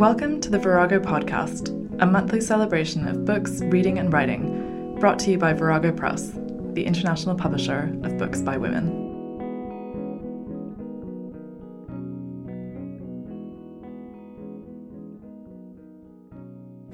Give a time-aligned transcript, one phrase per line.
[0.00, 1.68] Welcome to the Virago Podcast,
[2.00, 6.32] a monthly celebration of books, reading, and writing, brought to you by Virago Press,
[6.72, 9.09] the international publisher of books by women.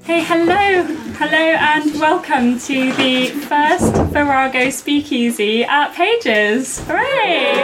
[0.07, 0.83] Hey, hello,
[1.17, 6.79] hello, and welcome to the first Virago Speakeasy at Pages.
[6.87, 7.61] Hooray!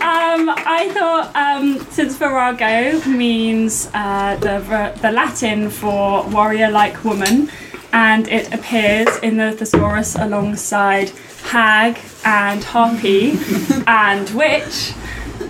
[0.00, 7.50] Um, I thought um, since Virago means uh, the the Latin for warrior-like woman,
[7.92, 11.10] and it appears in the thesaurus alongside
[11.44, 13.38] hag and harpy
[13.86, 14.94] and witch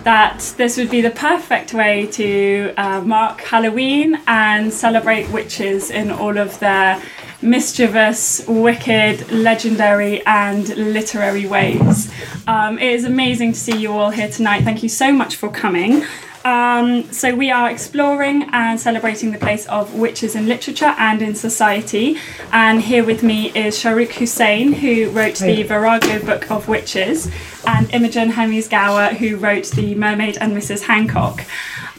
[0.05, 6.11] that this would be the perfect way to uh, mark Halloween and celebrate witches in
[6.11, 7.01] all of their
[7.41, 12.13] mischievous, wicked, legendary, and literary ways.
[12.47, 14.63] Um, it is amazing to see you all here tonight.
[14.63, 16.05] Thank you so much for coming.
[16.45, 21.35] Um, so, we are exploring and celebrating the place of witches in literature and in
[21.35, 22.17] society.
[22.53, 27.31] And here with me is Shahrukh Husain, who wrote the Virago Book of Witches,
[27.67, 30.83] and Imogen Hermes Gower, who wrote The Mermaid and Mrs.
[30.83, 31.45] Hancock.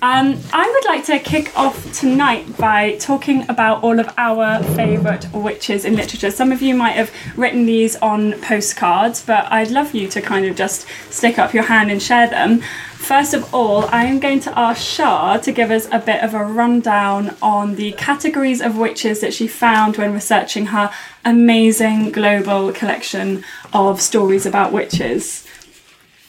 [0.02, 5.32] Um, I would like to kick off tonight by talking about all of our favourite
[5.34, 6.30] witches in literature.
[6.30, 10.46] Some of you might have written these on postcards, but I'd love you to kind
[10.46, 12.62] of just stick up your hand and share them.
[13.03, 16.34] First of all, I am going to ask Shah to give us a bit of
[16.34, 20.90] a rundown on the categories of witches that she found when researching her
[21.25, 23.44] amazing global collection
[23.74, 25.46] of stories about witches.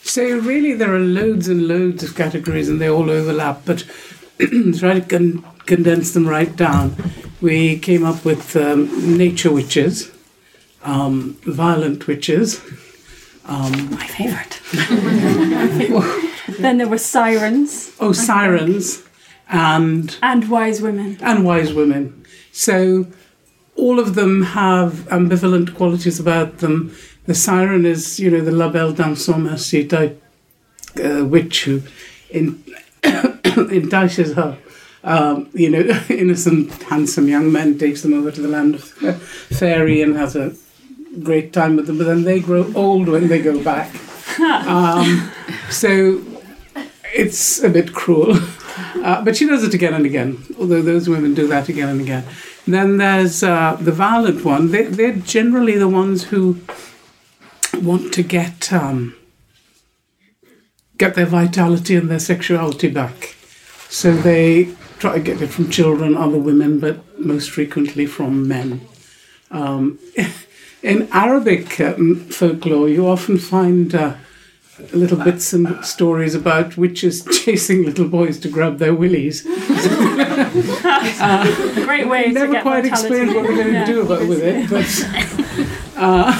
[0.02, 3.60] So really, there are loads and loads of categories, and they all overlap.
[3.64, 3.84] But
[4.76, 6.96] try to con- condense them right down,
[7.40, 10.10] we came up with um, nature witches,
[10.82, 12.60] um, violent witches.
[13.44, 14.60] Um, My favourite.
[16.58, 19.02] then there were sirens oh, sirens,
[19.48, 21.18] and and wise women.
[21.20, 22.24] and wise women.
[22.52, 23.06] So
[23.76, 26.94] all of them have ambivalent qualities about them.
[27.26, 30.22] The siren is, you know, the La Belle Dame sans Merci type
[31.02, 31.82] uh, witch who
[32.30, 32.62] in,
[33.02, 34.58] entices her,
[35.02, 38.84] um, you know, innocent, handsome young men, takes them over to the land of
[39.22, 40.54] fairy and has a
[41.22, 41.98] great time with them.
[41.98, 43.92] But then they grow old when they go back.
[44.38, 45.30] Um,
[45.70, 46.20] so
[47.14, 48.38] it's a bit cruel.
[49.04, 52.00] Uh, but she does it again and again, although those women do that again and
[52.00, 52.24] again.
[52.66, 54.70] Then there's uh, the violent one.
[54.70, 56.60] They, they're generally the ones who
[57.74, 59.14] want to get um,
[60.96, 63.34] get their vitality and their sexuality back.
[63.90, 68.80] So they try to get it from children, other women, but most frequently from men.
[69.50, 69.98] Um,
[70.82, 74.14] in Arabic um, folklore, you often find uh,
[74.92, 79.46] little bits and stories about witches chasing little boys to grab their willies.
[79.46, 79.50] A
[81.84, 83.86] great way to Never get quite explained what we're going to Yeah.
[83.86, 84.86] do about with it, but
[85.96, 86.32] uh,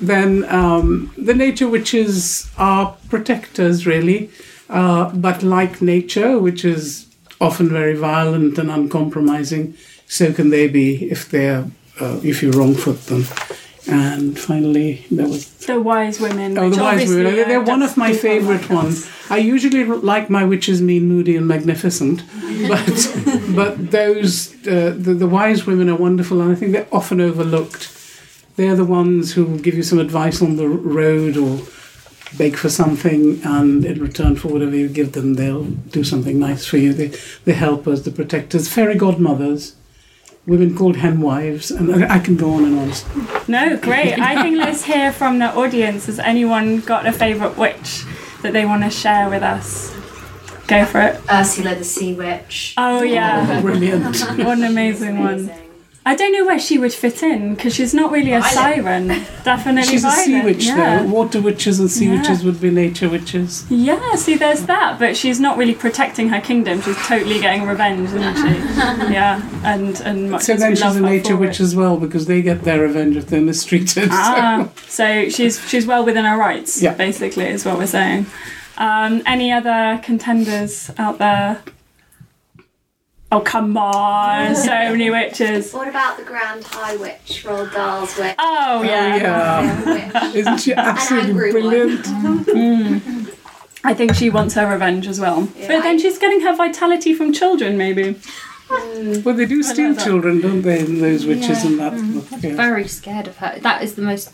[0.00, 4.30] then um, the nature witches are protectors, really,
[4.68, 7.06] uh, but like nature, which is
[7.40, 9.74] often very violent and uncompromising,
[10.06, 11.64] so can they be if they're
[12.00, 13.24] uh, if you wrongfoot them.
[13.88, 16.58] And finally, there was The wise women.
[16.58, 17.34] Oh, the wise women.
[17.34, 19.08] They're, they're one of my favourite like ones.
[19.30, 22.22] I usually like my witches mean, moody, and magnificent,
[22.68, 27.20] but but those uh, the the wise women are wonderful, and I think they're often
[27.20, 27.92] overlooked.
[28.56, 31.60] They're the ones who will give you some advice on the road or
[32.36, 36.66] beg for something, and in return for whatever you give them, they'll do something nice
[36.66, 36.92] for you.
[36.92, 37.08] They,
[37.44, 39.76] the helpers, the protectors, fairy godmothers.
[40.46, 43.44] Women called hen wives, and I, I can go on and on.
[43.48, 44.18] No, great.
[44.18, 46.06] I think let's hear from the audience.
[46.06, 48.04] Has anyone got a favourite witch
[48.42, 49.92] that they want to share with us?
[50.66, 51.20] Go for it.
[51.30, 52.74] Ursula the Sea Witch.
[52.76, 54.04] Oh yeah, Brilliant.
[54.38, 55.50] what an amazing one.
[56.06, 56.12] Amazing.
[56.12, 59.08] I don't know where she would fit in because she's not really a siren.
[59.44, 61.02] Definitely She's a sea witch, yeah.
[61.02, 61.08] though.
[61.08, 62.18] Water witches and sea Yeah.
[62.20, 63.64] witches would be nature witches.
[63.68, 66.80] Yeah, see, there's that, but she's not really protecting her kingdom.
[66.80, 68.56] She's totally getting revenge, isn't she?
[69.12, 71.64] Yeah, and and much So then we she's a nature for witch it.
[71.64, 74.08] as well because they get their revenge if they're mistreated.
[74.12, 76.80] Ah, so she's she's well within her rights.
[76.82, 76.94] Yeah.
[76.94, 78.26] basically, is what we're saying.
[78.78, 81.62] Um, any other contenders out there?
[83.36, 84.54] Oh come on!
[84.56, 85.72] So many witches.
[85.72, 88.34] What about the Grand High Witch, Roald Dahl's witch?
[88.38, 89.82] Oh So, yeah.
[89.86, 90.32] Oh, yeah.
[90.32, 91.60] Isn't she absolutely angry one.
[91.62, 92.04] brilliant?
[92.56, 93.32] Mm.
[93.84, 95.46] I think she wants her revenge as well.
[95.46, 98.14] But then she's getting her vitality from children, maybe.
[98.68, 99.22] Mm.
[99.24, 100.82] Well, they do steal children, don't they?
[100.82, 101.70] Those witches Yeah.
[101.70, 101.92] in that
[102.30, 102.42] book.
[102.42, 102.54] Yeah.
[102.56, 103.58] Very scared of her.
[103.60, 104.32] That is the most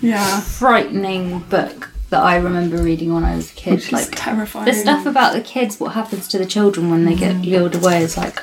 [0.00, 3.82] Yeah, frightening book that I remember reading when I was a kid.
[3.82, 4.66] she's like terrifying.
[4.66, 8.02] the stuff about the kids, what happens to the children when they get lured away
[8.04, 8.40] is like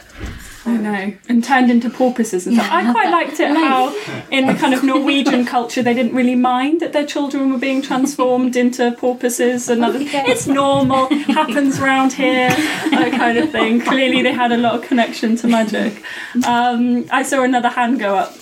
[0.66, 2.68] I know, and turned into porpoises and stuff.
[2.68, 3.12] Yeah, I I quite that.
[3.12, 3.96] liked it how,
[4.30, 7.82] in the kind of Norwegian culture, they didn't really mind that their children were being
[7.82, 10.00] transformed into porpoises and other.
[10.02, 11.08] It's normal,
[11.40, 13.80] happens round here, that kind of thing.
[13.82, 16.04] Clearly, they had a lot of connection to magic.
[16.46, 18.34] Um, I saw another hand go up.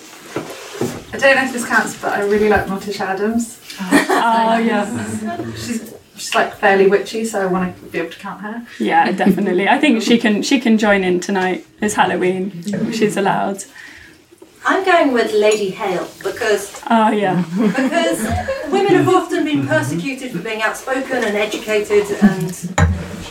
[1.13, 3.58] I don't know if this counts, but I really like Morticia Addams.
[3.81, 4.85] Oh yeah,
[5.55, 8.65] She's she's like fairly witchy, so I want to be able to count her.
[8.79, 9.67] yeah, definitely.
[9.67, 11.65] I think she can she can join in tonight.
[11.81, 12.63] It's Halloween.
[12.91, 13.63] She's allowed.
[14.65, 18.19] I'm going with Lady Hale because Oh yeah, because
[18.71, 22.51] women have often been persecuted for being outspoken and educated, and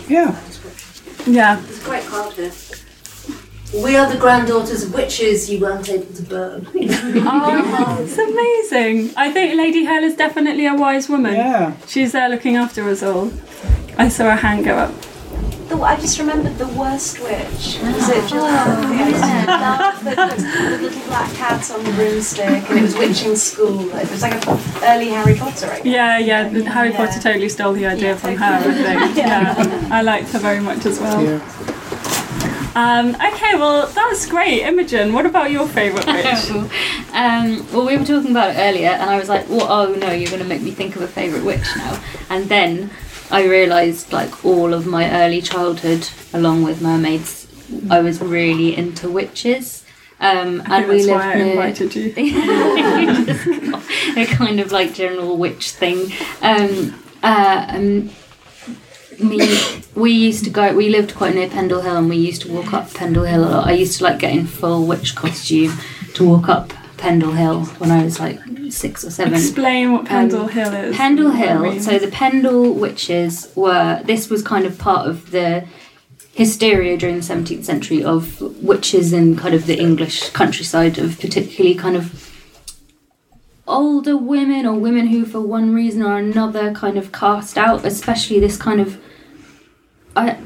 [0.09, 0.35] Yeah.
[1.27, 1.61] yeah.
[1.69, 2.53] it's quite great crowd here.
[3.75, 6.67] We are the granddaughters of witches you weren't able to burn.
[7.31, 9.15] Oh, it's amazing.
[9.17, 11.35] I think Lady Hale is definitely a wise woman.
[11.35, 11.77] Yeah.
[11.87, 13.31] She's there looking after us all.
[13.99, 14.95] I saw a hand go up.
[15.69, 17.79] The, I just remembered the worst witch.
[17.83, 19.99] Was it just oh, yeah.
[20.03, 23.81] the, the, the little black cat on the broomstick, and it was witching school.
[23.95, 25.67] It was like a early Harry Potter.
[25.67, 25.85] I guess.
[25.85, 26.49] Yeah, yeah.
[26.49, 29.17] the Harry Potter totally stole the idea from her, I think.
[29.19, 29.89] Yeah.
[29.91, 31.43] I liked her very much as well.
[32.79, 34.63] Um, okay, well, that was great.
[34.63, 36.49] Imogen, what about your favourite witch?
[37.13, 40.13] Um, well, we were talking about it earlier, and I was like, "Well, oh no,
[40.13, 42.91] you're going to make me think of a favourite witch now." And then
[43.33, 47.49] I realised, like all of my early childhood, along with mermaids,
[47.91, 49.85] I was really into witches.
[50.21, 52.15] Um, I and we that's lived why I near invited you.
[54.17, 56.13] a kind of like general witch thing.
[56.43, 58.11] Um, uh, um,
[59.21, 60.75] me, we used to go.
[60.75, 63.49] We lived quite near Pendle Hill, and we used to walk up Pendle Hill a
[63.51, 63.67] lot.
[63.67, 65.73] I used to like get in full witch costume
[66.15, 69.35] to walk up Pendle Hill when I was like six or seven.
[69.35, 70.97] Explain what Pendle Um, Hill is.
[70.97, 71.81] Pendle Hill.
[71.81, 74.03] So the Pendle witches were.
[74.05, 75.67] This was kind of part of the
[76.35, 81.75] hysteria during the 17th century of witches in kind of the English countryside of particularly
[81.75, 82.25] kind of
[83.67, 88.39] older women or women who for one reason or another kind of cast out especially
[88.41, 88.99] this kind of
[90.19, 90.37] I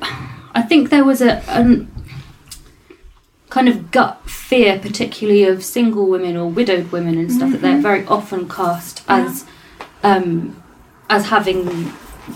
[0.55, 1.91] I think there was a an,
[3.49, 7.81] kind of gut fear particularly of single women or widowed women and stuff that they're
[7.81, 9.45] very often cast as
[10.03, 10.63] um
[11.11, 11.93] as having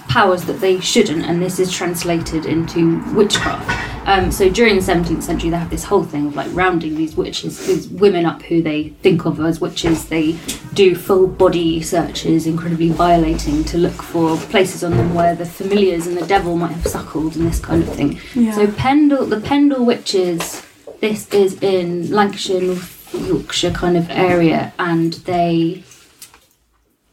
[0.09, 3.87] powers that they shouldn't, and this is translated into witchcraft.
[4.09, 7.17] Um, so during the 17th century, they have this whole thing of like rounding these
[7.17, 10.09] witches, these women up who they think of as witches.
[10.09, 10.39] They
[10.75, 16.07] do full body searches, incredibly violating, to look for places on them where the familiars
[16.07, 18.21] and the devil might have suckled and this kind of thing.
[18.35, 18.53] Yeah.
[18.53, 20.65] So Pendle, the Pendle witches,
[21.01, 25.83] this is in Lancashire, North Yorkshire kind of area, and they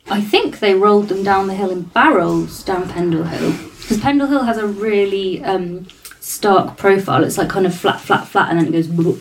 [0.10, 4.28] I think they rolled them down the hill in barrels down Pendle Hill because Pendle
[4.28, 5.88] Hill has a really um,
[6.20, 7.24] stark profile.
[7.24, 8.88] It's like kind of flat, flat, flat, and then it goes.
[8.88, 9.20] bloop.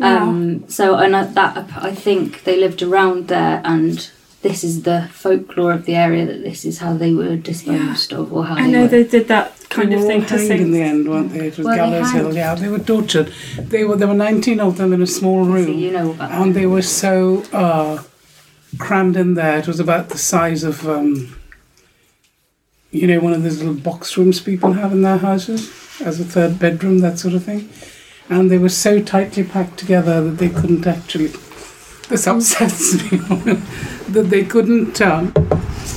[0.00, 4.10] Um, so and I- that I think they lived around there, and
[4.42, 8.32] this is the folklore of the area that this is how they were disposed of,
[8.32, 8.88] or how I they know were.
[8.88, 11.46] they did that kind they of thing all to hanged in the end, weren't they?
[11.48, 12.34] It was Were they Gallows Hill.
[12.34, 13.32] Yeah, they were tortured.
[13.58, 15.66] They were there were nineteen of them in a small room.
[15.66, 16.40] So you know about that.
[16.42, 18.02] and they were so uh,
[18.78, 19.58] crammed in there.
[19.58, 21.36] It was about the size of, um,
[22.90, 26.24] you know, one of those little box rooms people have in their houses as a
[26.24, 27.68] third bedroom, that sort of thing.
[28.28, 31.32] And they were so tightly packed together that they couldn't actually.
[32.08, 33.18] This upsets me
[34.08, 35.00] that they couldn't.
[35.00, 35.32] Um,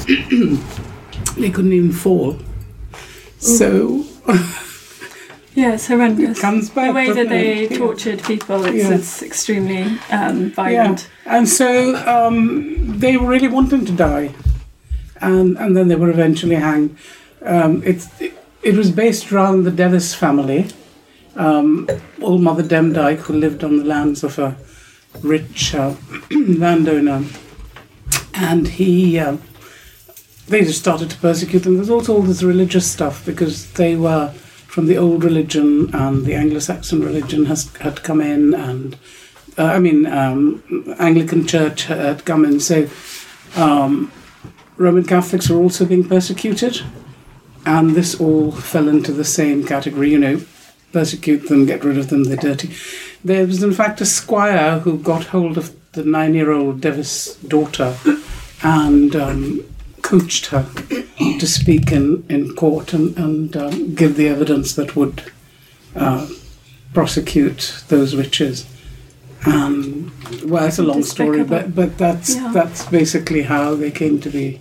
[1.37, 2.37] they couldn't even fall.
[3.39, 4.05] So
[5.57, 6.39] Yeah, it's horrendous.
[6.39, 7.77] comes back, the way that they it?
[7.77, 8.93] Tortured people, it's, Yeah.
[8.93, 11.09] it's extremely um, violent.
[11.25, 11.37] Yeah.
[11.37, 14.35] And so um, they were really wanting to die,
[15.19, 16.95] and and then they were eventually hanged.
[17.41, 20.67] Um, it's it, it was based around the Device family,
[21.35, 21.89] um,
[22.21, 24.55] old Mother Demdike, who lived on the lands of a
[25.23, 25.95] rich uh,
[26.31, 27.23] landowner,
[28.35, 29.17] and he.
[29.17, 29.37] Uh,
[30.49, 31.75] they just started to persecute them.
[31.75, 34.31] There's also all this religious stuff because they were
[34.77, 38.95] from the old religion and the Anglo-Saxon religion has had come in, and
[39.57, 40.61] uh, I mean um,
[40.99, 42.59] Anglican Church had come in.
[42.59, 42.87] So
[43.55, 44.11] um,
[44.75, 46.83] Roman Catholics were also being persecuted,
[47.65, 50.11] and this all fell into the same category.
[50.11, 50.41] You know,
[50.93, 52.69] persecute them, get rid of them, they're dirty.
[53.25, 57.97] There was in fact a squire who got hold of the nine-year-old Device daughter
[58.61, 59.61] and um,
[60.07, 60.65] coached her
[61.39, 65.21] to speak in, in court and, and um, give the evidence that would
[65.97, 66.25] uh,
[66.93, 68.65] prosecute those witches.
[69.45, 70.13] Um,
[70.45, 72.51] well, it's a long story, but but that's Yeah.
[72.53, 74.59] that's basically how they came to be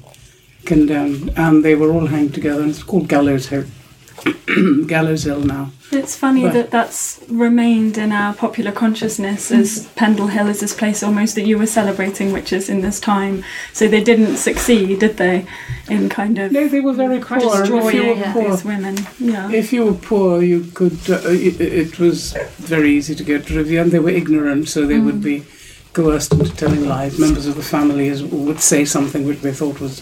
[0.64, 2.62] condemned, and they were all hanged together.
[2.62, 3.64] And it's called Gallows Hill.
[4.86, 5.70] Gallows Hill now.
[5.92, 10.74] It's funny But- that that's remained in our popular consciousness as Pendle Hill is this
[10.74, 13.44] place almost that you were celebrating witches in this time.
[13.72, 15.46] So they didn't succeed, did they?
[15.88, 17.36] In kind of no, they were very poor.
[17.38, 18.96] and if you destroying were poor- these women.
[19.20, 19.50] Yeah.
[19.50, 20.98] If you were poor, you could.
[21.08, 24.68] Uh, it, it was very easy to get rid of you, and they were ignorant,
[24.68, 25.44] so they would be
[25.92, 27.18] coerced into telling lies.
[27.18, 30.00] Members of the family would say something which they thought was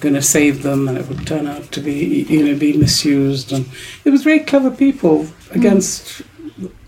[0.00, 3.52] going to save them, and it would turn out to be, you know, be misused.
[3.52, 3.66] And
[4.04, 6.22] it was very clever people against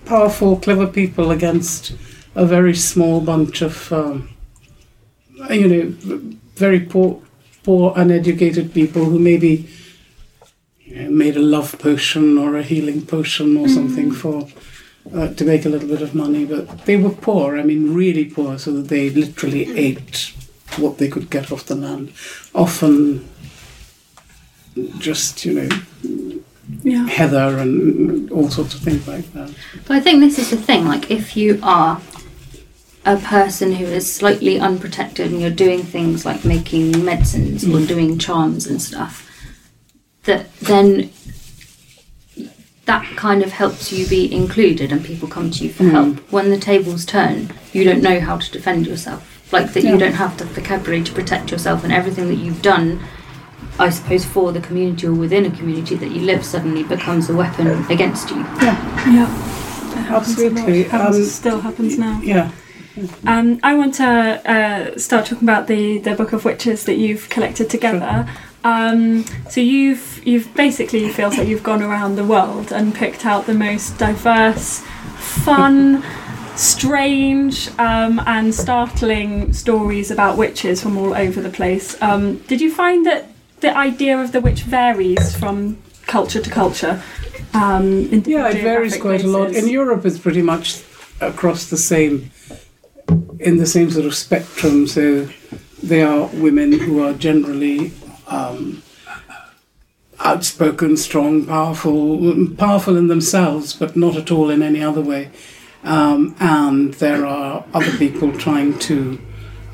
[0.05, 1.93] powerful, clever people against
[2.35, 4.31] a very small bunch of, um,
[5.51, 6.21] you know,
[6.55, 7.23] very poor,
[7.63, 9.69] poor, uneducated people who maybe
[10.85, 14.49] you know, made a love potion or a healing potion or something for
[15.15, 16.45] uh, to make a little bit of money.
[16.45, 17.59] But they were poor.
[17.59, 20.33] I mean, really poor, so that they literally ate
[20.77, 22.13] what they could get off the land.
[22.59, 23.25] Often,
[24.99, 25.69] just you know,
[26.83, 27.07] Yeah.
[27.07, 29.51] heather and all sorts of things like that.
[29.87, 30.85] But I think this is the thing.
[30.85, 32.01] Like, if you are
[33.07, 38.19] a person who is slightly unprotected and you're doing things like making medicines or doing
[38.19, 39.25] charms and stuff,
[40.25, 41.11] that then
[42.87, 45.91] that kind of helps you be included and people come to you for Mm.
[45.93, 46.33] help.
[46.33, 49.38] When the tables turn, you don't know how to defend yourself.
[49.51, 49.93] Like that, Yeah.
[49.93, 53.01] you don't have the vocabulary to protect yourself, and everything that you've done,
[53.79, 57.35] I suppose, for the community or within a community that you live, suddenly becomes a
[57.35, 58.37] weapon against you.
[58.63, 58.73] Yeah.
[58.73, 60.59] It happens a lot.
[60.59, 60.83] Absolutely.
[60.85, 62.21] Happens- Um, still happens now.
[62.23, 62.51] Yeah.
[63.27, 67.29] Um, I want to uh, start talking about the, the book of witches that you've
[67.29, 68.29] collected together.
[68.65, 73.47] Um, so you've you've basically feels like you've gone around the world and picked out
[73.47, 74.81] the most diverse,
[75.17, 76.03] fun,
[76.59, 82.01] strange, um, and startling stories about witches from all over the place.
[82.03, 83.27] Um, did you find that
[83.61, 87.03] the idea of the witch varies from culture to culture?
[87.55, 89.53] Um, in Yeah, it varies quite a lot.
[89.53, 90.83] In Europe, it's pretty much
[91.21, 92.31] across the same,
[93.39, 94.87] in the same sort of spectrum.
[94.87, 95.29] So
[95.83, 97.93] they are women who are generally
[98.27, 98.83] um,
[100.21, 105.31] outspoken, strong, powerful, powerful in themselves, but not at all in any other way.
[105.89, 109.19] Um, and there are other people trying to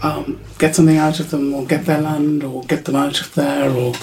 [0.01, 3.35] um, get something out of them, or get their land, or get them out of
[3.35, 3.95] there, or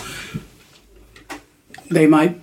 [1.90, 2.36] they might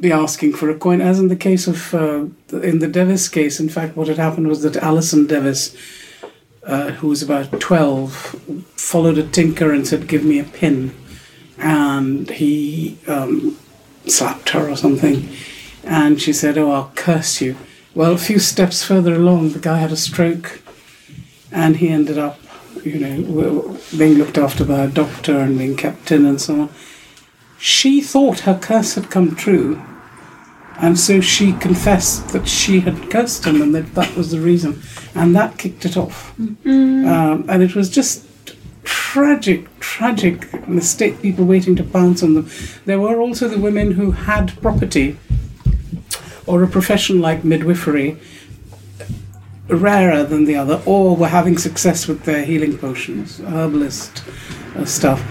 [0.00, 2.26] be asking for a coin, as in the case of uh,
[2.70, 3.60] in the Device case.
[3.60, 5.76] In fact, what had happened was that Alison Device,
[6.64, 8.12] uh, who was about twelve,
[8.74, 10.92] followed a tinker and said, "Give me a pin,"
[11.56, 13.56] and he um,
[14.06, 15.28] slapped her or something,
[15.84, 17.54] and she said, "Oh, I'll curse you."
[17.94, 20.60] Well, a few steps further along, the guy had a stroke,
[21.52, 22.40] and he ended up,
[22.82, 26.70] you know, being looked after by a doctor and being kept in and so on
[27.64, 29.80] she thought her curse had come true,
[30.76, 34.82] and so she confessed that she had cursed him and that that was the reason,
[35.14, 36.38] and that kicked it off.
[36.38, 38.26] Um, and it was just
[38.84, 41.22] tragic, tragic mistake.
[41.22, 42.50] People waiting to pounce on them.
[42.84, 45.18] There were also the women who had property
[46.46, 48.18] or a profession like midwifery,
[49.68, 54.22] rarer than the other, or were having success with their healing potions, herbalist
[54.76, 55.22] uh, stuff.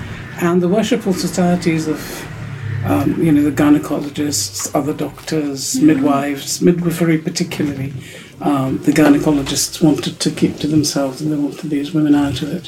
[0.42, 7.94] And the worshipful societies of, um, you know, the gynecologists, other doctors, midwives, midwifery particularly,
[8.42, 12.52] um, the gynecologists wanted to keep to themselves and they wanted these women out of
[12.52, 12.66] it.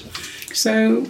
[0.54, 1.06] So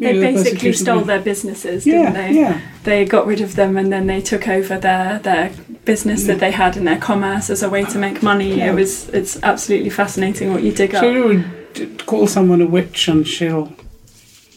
[0.00, 2.32] They you know, basically stole their businesses, didn't they?
[2.32, 2.60] yeah.
[2.84, 5.52] They got rid of them and then they took over their their
[5.84, 8.56] business that they had and their commerce as a way to make money.
[8.56, 8.70] Yeah.
[8.70, 11.02] It was it's absolutely fascinating what you dig up.
[11.02, 13.72] So you would call someone a witch and she'll,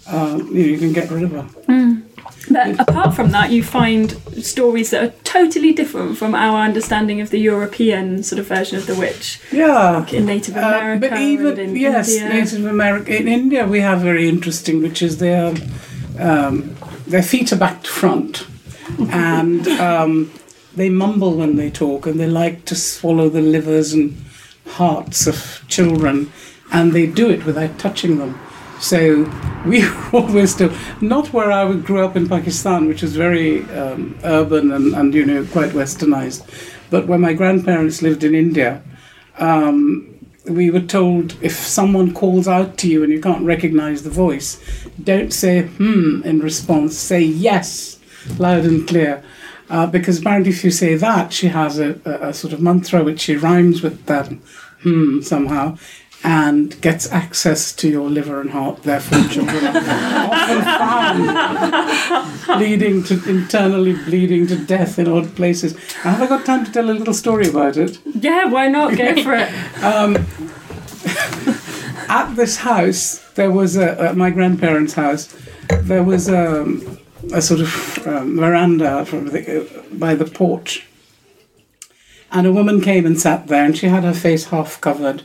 [0.08, 2.03] uh, you know, you can get rid of her.
[2.50, 4.12] But apart from that, you find
[4.44, 8.86] stories that are totally different from our understanding of the European sort of version of
[8.86, 9.40] the witch.
[9.52, 10.00] Yeah.
[10.00, 12.30] Like in Native Uh, America but even and in yes, India.
[12.30, 13.16] Native America.
[13.18, 15.54] In India, we have very interesting, which is their
[16.20, 16.76] um,
[17.08, 18.46] their feet are back to front,
[19.10, 20.32] and um,
[20.76, 24.16] they mumble when they talk, and they like to swallow the livers and
[24.68, 26.32] hearts of children,
[26.72, 28.38] and they do it without touching them.
[28.84, 29.32] So
[29.66, 30.70] we always do.
[31.00, 35.26] Not where I grew up in Pakistan, which is very um, urban and, and you
[35.26, 36.44] know quite westernized,
[36.90, 38.84] but where my grandparents lived in India,
[39.38, 40.10] um,
[40.48, 44.62] we were told if someone calls out to you and you can't recognize the voice,
[45.02, 46.98] don't say hmm in response.
[46.98, 48.00] Say yes,
[48.38, 49.24] loud and clear.
[49.70, 53.02] Uh, because apparently, if you say that, she has a, a, a sort of mantra
[53.02, 54.28] which she rhymes with that
[54.84, 55.78] hmm somehow
[56.24, 58.84] and gets access to your liver and heart.
[58.84, 60.64] Therefore, children are often
[61.36, 65.78] found bleeding to internally bleeding to death in odd places.
[65.96, 68.00] Have I got time to tell a little story about it?
[68.06, 68.98] Yeah, why not?
[68.98, 69.50] Go for it.
[69.84, 70.26] Um,
[72.10, 75.36] at this house, there was a, at my grandparents' house,
[75.82, 77.00] there was um,
[77.34, 80.88] a sort of um, veranda from the, by the porch.
[82.32, 85.24] And a woman came and sat there, and she had her face half covered,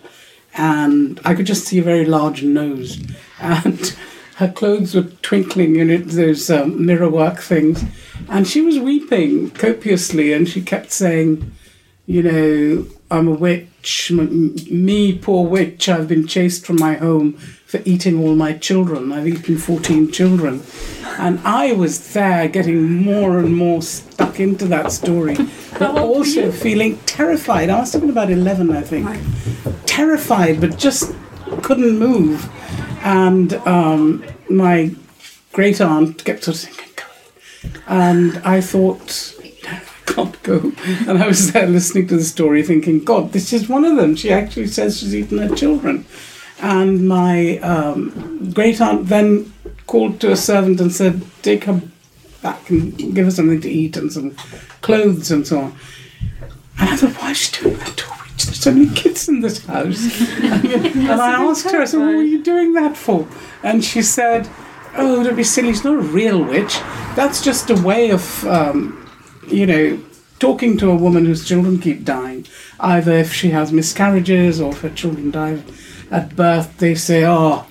[0.59, 3.01] and I could just see a very large nose.
[3.41, 3.97] And
[4.37, 7.85] her clothes were twinkling, you know, those um, mirror work things.
[8.29, 11.53] And she was weeping copiously, and she kept saying,
[12.07, 14.11] you know, I'm a witch.
[14.11, 19.13] M- me, poor witch, I've been chased from my home for eating all my children.
[19.13, 20.63] I've eaten 14 children.
[21.19, 25.37] And I was there getting more and more stuck into that story,
[25.79, 27.71] but also feeling terrified.
[27.71, 29.88] I must have been about 11, I think.
[29.99, 31.13] Terrified, but just
[31.61, 32.49] couldn't move.
[33.03, 34.95] And um, my
[35.53, 36.79] great aunt kept sort of saying,
[37.89, 39.35] and I thought,
[39.67, 40.71] I can't go.
[41.09, 44.15] And I was there listening to the story thinking, God, this is one of them.
[44.15, 46.07] She actually says she's eaten her children.
[46.61, 49.53] And my um, great aunt then
[49.89, 51.83] called to a servant and said, Take her
[52.41, 54.37] back and give her something to eat and some
[54.81, 55.77] clothes and so on.
[56.79, 59.65] And I thought, why is she doing that to There's so many kids in this
[59.65, 60.21] house.
[60.41, 63.29] and, and I asked her, I said, What were you doing that for?
[63.63, 64.49] And she said,
[64.97, 65.73] Oh, don't be silly.
[65.73, 66.75] She's not a real witch.
[67.15, 69.09] That's just a way of, um,
[69.49, 70.03] you know,
[70.39, 72.47] talking to a woman whose children keep dying.
[72.81, 75.63] Either if she has miscarriages or if her children die
[76.11, 77.67] at birth, they say, Oh,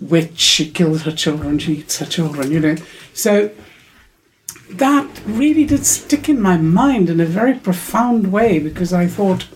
[0.00, 2.76] witch, she kills her children, she eats her children, you know.
[3.12, 3.50] So
[4.70, 9.46] that really did stick in my mind in a very profound way because I thought,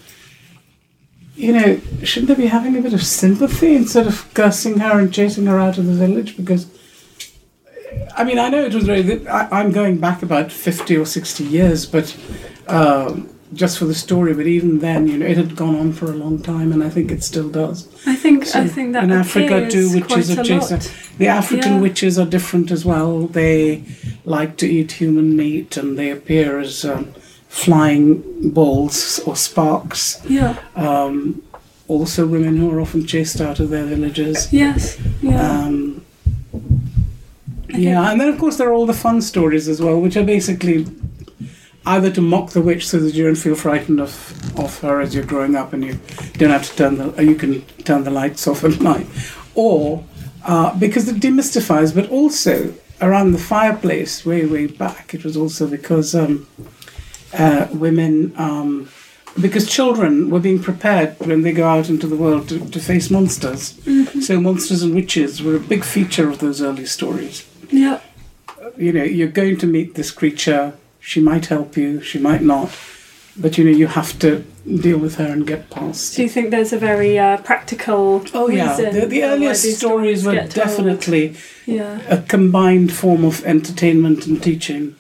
[1.41, 5.13] you know, shouldn't they be having a bit of sympathy instead of cursing her and
[5.13, 6.37] chasing her out of the village?
[6.37, 6.67] Because,
[8.17, 11.45] I mean, I know it was very, I, I'm going back about 50 or 60
[11.45, 12.15] years, but
[12.69, 16.07] um, just for the story, but even then, you know, it had gone on for
[16.07, 17.89] a long time and I think it still does.
[18.07, 20.93] I think So I think that in Africa too, witches are lot.
[21.19, 21.81] The African Yeah.
[21.81, 23.27] witches are different as well.
[23.27, 23.83] They
[24.25, 27.13] like to eat human meat, and they appear as um,
[27.51, 30.23] flying balls or sparks.
[30.27, 30.57] Yeah.
[30.77, 31.43] Um,
[31.89, 34.53] also, women who are often chased out of their villages.
[34.53, 34.99] Yes.
[35.21, 35.51] Yeah.
[35.51, 36.07] Um,
[37.69, 40.25] yeah, and then of course there are all the fun stories as well, which are
[40.25, 40.87] basically
[41.87, 45.15] either to mock the witch so that you don't feel frightened of, of her as
[45.15, 45.99] you're growing up and you
[46.35, 49.07] don't have to turn the you can turn the lights off at night,
[49.55, 50.05] or
[50.45, 55.67] uh, because it demystifies, but also around the fireplace way way back it was also
[55.67, 56.47] because um,
[57.33, 58.33] uh, women.
[58.37, 58.89] Um,
[59.41, 63.11] because children were being prepared when they go out into the world to, to face
[63.11, 63.75] monsters.
[63.85, 64.23] Mhm.
[64.23, 68.01] So, monsters and witches were a big feature of those early stories Yeah.
[68.77, 70.73] you know, you're going to meet this creature.
[70.99, 72.71] She might help you, she might not,
[73.37, 76.17] but you know, you have to deal with her and get past.
[76.17, 78.25] Do you think there's a very uh, practical?
[78.35, 82.01] Oh yeah, the, the earliest these stories were definitely Yeah.
[82.09, 84.97] a combined form of entertainment and teaching.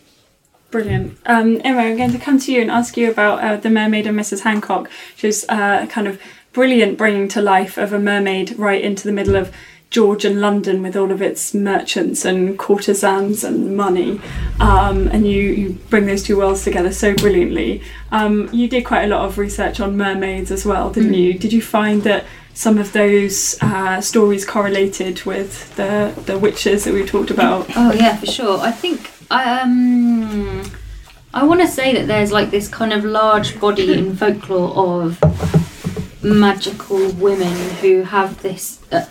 [0.70, 1.18] Brilliant.
[1.26, 4.06] Um, Emma, I'm going to come to you and ask you about uh, The Mermaid
[4.06, 4.40] and Mrs.
[4.42, 6.20] Hancock, which is uh, kind of
[6.52, 9.52] brilliant bringing to life of a mermaid right into the middle of
[9.90, 14.20] Georgian London with all of its merchants and courtesans and money.
[14.60, 17.82] Um, and you, you bring those two worlds together so brilliantly.
[18.12, 21.18] Um, you did quite a lot of research on mermaids as well, didn't Mm.
[21.18, 21.34] you?
[21.38, 26.92] Did you find that some of those uh, stories correlated with the the witches that
[26.92, 27.66] we talked about.
[27.76, 28.58] Oh yeah, for sure.
[28.58, 30.62] I think um,
[31.32, 36.22] I want to say that there's like this kind of large body in folklore of
[36.22, 38.80] magical women who have this.
[38.92, 39.06] Uh,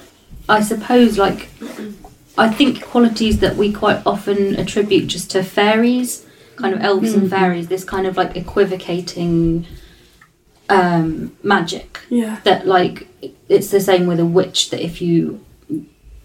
[0.48, 1.50] I suppose like
[2.38, 6.26] I think qualities that we quite often attribute just to fairies,
[6.58, 7.30] kind of elves and Mhm.
[7.30, 7.68] fairies.
[7.68, 9.66] This kind of like equivocating
[10.70, 12.00] um, magic.
[12.10, 12.40] Yeah.
[12.44, 13.08] That like
[13.48, 14.70] it's the same with a witch.
[14.70, 15.44] That if you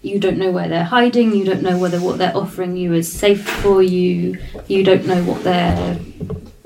[0.05, 3.11] you don't know where they're hiding, you don't know whether what they're offering you is
[3.11, 4.37] safe for you,
[4.67, 5.99] you don't know what they're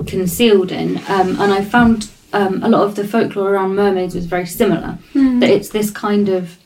[0.06, 0.97] concealed in.
[1.08, 4.97] Um, and I found um, a lot of the folklore around mermaids was very similar.
[5.13, 5.39] Mm.
[5.39, 6.58] That it's this kind of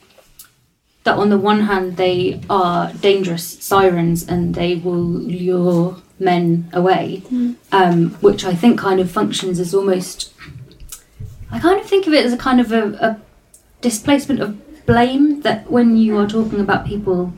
[1.04, 7.22] that on the one hand they are dangerous sirens and they will lure men away,
[7.30, 7.56] Mm.
[7.72, 10.34] um, which I think kind of functions as almost.
[11.52, 13.22] I kind of think of it as a kind of a, a
[13.82, 17.34] displacement of blame that when you are talking about people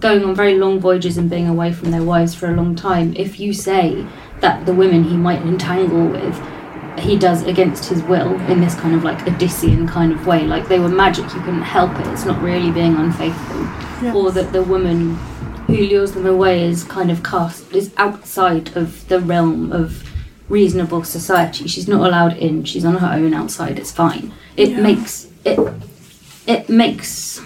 [0.00, 3.14] going on very long voyages and being away from their wives for a long time,
[3.16, 4.06] if you say
[4.40, 6.40] that the women he might entangle with
[6.98, 10.68] he does against his will in this kind of like Odyssean kind of way, like
[10.68, 13.60] they were magic, you couldn't help it, it's not really being unfaithful.
[14.02, 14.14] Yes.
[14.14, 15.14] Or that the woman
[15.66, 20.04] who lures them away is kind of cast, is outside of the realm of
[20.48, 21.68] reasonable society.
[21.68, 24.32] She's not allowed in, she's on her own outside, it's fine.
[24.56, 24.80] It Yeah.
[24.80, 25.58] makes it
[26.46, 27.40] it makes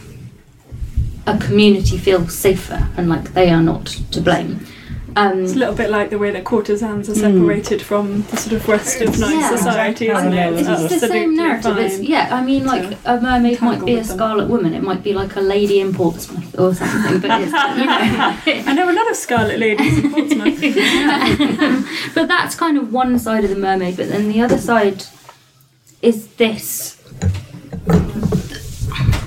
[1.27, 4.61] a community feel safer and like they are not to blame.
[5.17, 8.55] Um, It's a little bit like the way that courtesans are separated from the sort
[8.57, 9.57] of rest of nice Yeah.
[9.57, 10.53] society, isn't it?
[10.55, 11.79] It's just the same narrative.
[11.79, 14.17] It's, yeah, I mean, like a mermaid might be a with them.
[14.17, 14.75] scarlet woman.
[14.75, 17.21] It might be like a lady in Portsmouth or something.
[17.21, 20.61] But it's, you know, I know a lot of scarlet ladies in Portsmouth.
[22.17, 23.97] but that's kind of one side of the mermaid.
[23.97, 25.05] But then the other side
[26.03, 27.01] is this.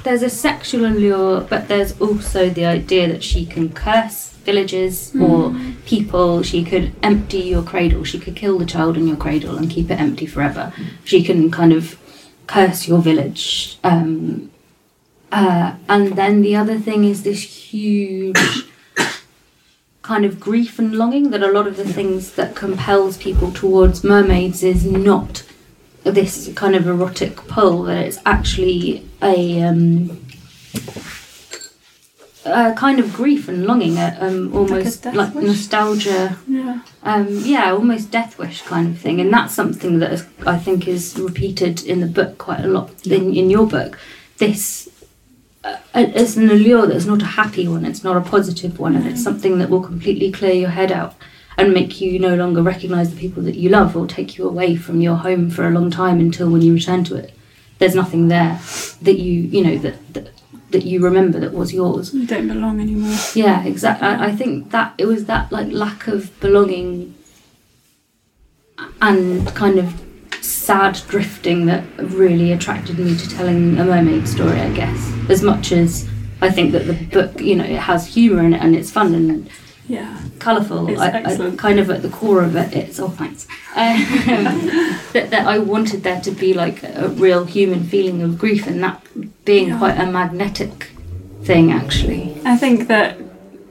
[0.07, 5.53] There's a sexual allure, but there's also the idea that she can curse villages or
[5.85, 6.43] people.
[6.43, 8.05] She could empty your cradle.
[8.05, 10.71] She could kill the child in your cradle and keep it empty forever.
[11.03, 11.99] She can kind of
[12.47, 13.79] curse your village.
[13.83, 14.49] Um,
[15.29, 18.39] uh, and then the other thing is this huge
[20.03, 24.05] kind of grief and longing that a lot of the things that compels people towards
[24.05, 25.43] mermaids is not
[26.11, 30.25] this kind of erotic pull that it's actually a um,
[32.45, 36.37] a kind of grief and longing a, um, almost death like, nostalgia.
[36.47, 36.81] Yeah.
[37.03, 39.19] um, yeah almost death wish kind of thing.
[39.19, 43.05] And that's something that is, i think is repeated in the book quite a lot
[43.05, 43.97] in, in your book.
[44.37, 44.89] This
[45.63, 47.85] uh, it's an allure that's not a happy one.
[47.85, 48.95] It's not a positive one.
[48.95, 51.15] And it's something that will completely clear your head out
[51.57, 54.75] and make you no longer recognize the people that you love or take you away
[54.75, 57.33] from your home for a long time until when you return to it
[57.79, 58.59] there's nothing there
[59.01, 60.29] that you you know that that,
[60.71, 63.15] that you remember that was yours You don't belong anymore.
[63.35, 64.07] yeah, exactly.
[64.07, 67.15] I, I think that it was that like lack of belonging
[69.01, 70.03] and kind of
[70.41, 74.59] sad drifting that really attracted me to telling a mermaid story.
[74.59, 76.07] I guess as much as
[76.41, 79.13] I think that the book, you know, it has humour in it and it's fun
[79.15, 79.49] and
[79.87, 80.21] Yeah.
[80.39, 80.89] colourful.
[80.89, 83.47] It's I, I, kind of at the core of it, it's oh thanks.
[83.75, 83.95] Um,
[85.13, 88.83] that, that I wanted there to be like a real human feeling of grief, and
[88.83, 89.01] that
[89.45, 89.77] being Yeah.
[89.77, 90.89] quite a magnetic
[91.43, 92.37] thing actually.
[92.45, 93.17] I think that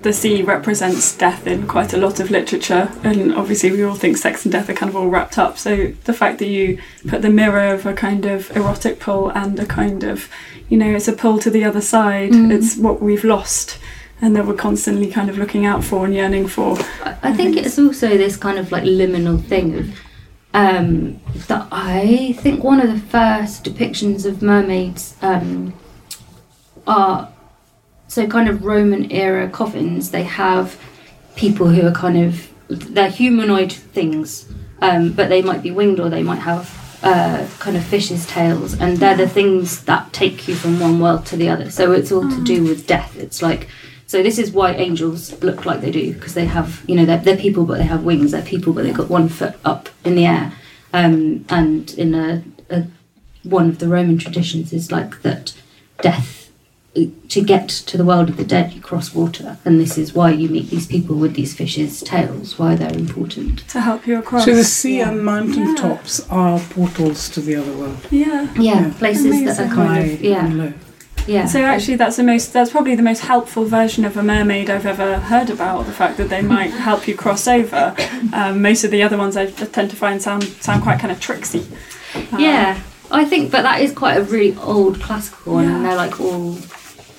[0.03, 4.17] the sea represents death in quite a lot of literature, and obviously we all think
[4.17, 5.59] sex and death are kind of all wrapped up.
[5.59, 9.59] So the fact that you put the mirror of a kind of erotic pull and
[9.59, 10.29] a kind of,
[10.69, 12.31] you know, it's a pull to the other side.
[12.31, 12.53] Mm.
[12.53, 13.79] It's what we've lost,
[14.21, 16.79] and that we're constantly kind of looking out for and yearning for.
[17.05, 20.01] I, I think it's also this kind of like liminal thing of
[20.55, 25.75] um, that I think one of the first depictions of mermaids um,
[26.87, 27.31] are
[28.09, 30.11] so kind of Roman era coffins.
[30.11, 30.81] They have
[31.37, 34.51] people who are kind of they're humanoid things,
[34.81, 38.75] um, but they might be winged or they might have uh, kind of fish's tails,
[38.81, 41.71] and they're the things that take you from one world to the other.
[41.71, 43.17] So it's all to do with death.
[43.17, 43.69] It's like
[44.07, 47.19] so this is why angels look like they do because they have you know they're,
[47.19, 48.31] they're people but they have wings.
[48.33, 50.53] They're people but they've got one foot up in the air,
[50.92, 52.85] um, and in a, a
[53.42, 55.55] one of the Roman traditions is like that
[56.03, 56.51] death
[57.29, 60.31] to get to the world of the dead you cross water and this is why
[60.31, 64.47] you meet these people with these fishes tails why they're important To help you across.
[64.47, 65.75] So the sea and mountain Yeah.
[65.75, 67.99] tops are portals to the other world.
[68.11, 68.49] Yeah.
[68.59, 70.73] yeah, places that are kind High of yeah and low.
[71.27, 72.53] Yeah So actually, that's the most.
[72.53, 75.87] That's probably the most helpful version of a mermaid I've ever heard about.
[75.87, 77.95] The fact that they might help you cross over.
[78.33, 81.21] Um, most of the other ones I tend to find sound sound quite kind of
[81.21, 81.67] tricksy.
[82.15, 85.97] Um, yeah I think, but that is quite a really old classical one, and they're
[85.97, 86.59] like all.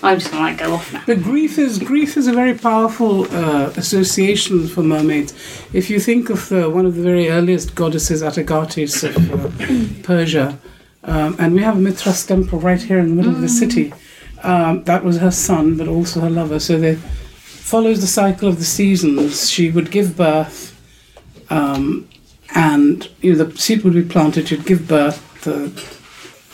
[0.04, 1.02] I'm just gonna like go off now.
[1.08, 5.34] But grief is grief is a very powerful uh, association for mermaids.
[5.74, 10.60] If you think of the, one of the very earliest goddesses, Atargatis of uh, Persia,
[11.04, 13.94] um, and we have a Mithras temple right here in the middle of the city.
[14.44, 16.60] Um, that was her son, but also her lover.
[16.60, 19.50] So they follows the cycle of the seasons.
[19.50, 20.80] She would give birth,
[21.50, 22.08] um,
[22.56, 24.48] and you know, the seed would be planted.
[24.48, 25.24] She'd give birth.
[25.44, 25.72] The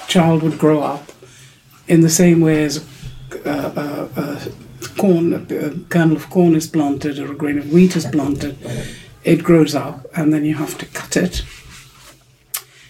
[0.07, 1.11] child would grow up
[1.87, 2.85] in the same way as
[3.45, 4.45] uh, uh, uh,
[4.97, 8.57] corn, a kernel of corn is planted or a grain of wheat is planted.
[9.23, 11.43] It grows up, and then you have to cut it.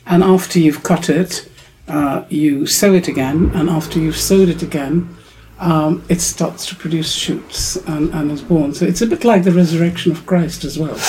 [0.06, 1.50] And after you've cut it,
[1.88, 5.16] uh, you sow it again, and after you've sowed it again,
[5.60, 8.74] um, it starts to produce shoots and, and is born.
[8.74, 11.00] So it's a bit like the resurrection of Christ as well.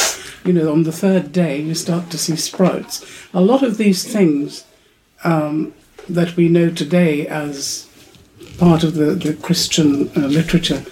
[0.45, 3.05] You know, on the third day, you start to see sprouts.
[3.33, 4.65] A lot of these things
[5.25, 5.75] um,
[6.09, 7.89] that we know today as
[8.59, 10.85] part of the, the Christian uh, literature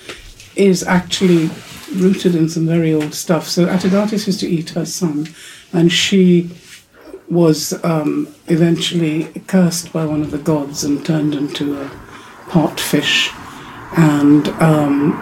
[0.56, 1.50] is actually
[1.94, 3.46] rooted in some very old stuff.
[3.48, 5.28] So Atargatis used to eat her son,
[5.72, 6.50] and she
[7.28, 11.90] was um, eventually cursed by one of the gods and turned into a
[12.48, 13.30] pot fish.
[13.96, 15.14] And um,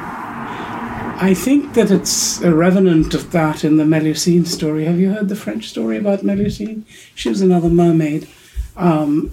[1.23, 4.85] I think that it's a revenant of that in the Melusine story.
[4.87, 6.83] Have you heard the French story about Melusine?
[7.15, 8.29] She was another mermaid.
[8.77, 9.31] Um,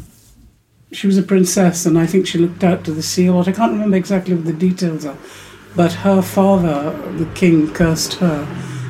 [0.91, 3.47] she was a princess, and I think she looked out to the sea a lot.
[3.47, 5.17] I can't remember exactly what the details are,
[5.75, 8.47] but her father, the king, cursed her,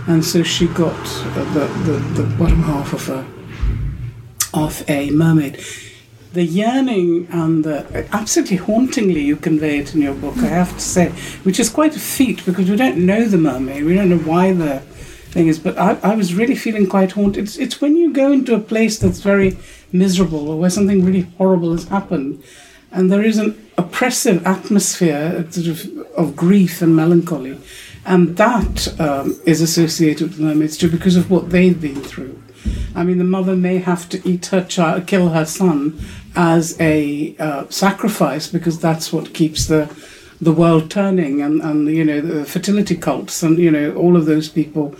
[0.07, 1.43] and so she got the,
[1.85, 3.36] the, the bottom half of a
[4.57, 5.63] of a mermaid.
[6.33, 10.79] The yearning and the absolutely hauntingly you convey it in your book, I have to
[10.79, 11.09] say,
[11.43, 14.53] which is quite a feat because we don't know the mermaid, we don't know why
[14.53, 14.79] the
[15.33, 17.43] thing is, but I, I was really feeling quite haunted.
[17.43, 19.57] It's, it's when you go into a place that's very
[19.91, 22.43] miserable or where something really horrible has happened,
[22.91, 27.59] and there is an oppressive atmosphere sort of, of grief and melancholy,
[28.05, 32.41] and that um, is associated with mermaids too because of what they've been through.
[32.97, 35.99] I mean, the mother may have to eat her child, kill her son
[36.35, 39.83] as a uh, sacrifice because that's what keeps the
[40.41, 44.25] the world turning, and, and you know the fertility cults, and you know all of
[44.25, 44.95] those people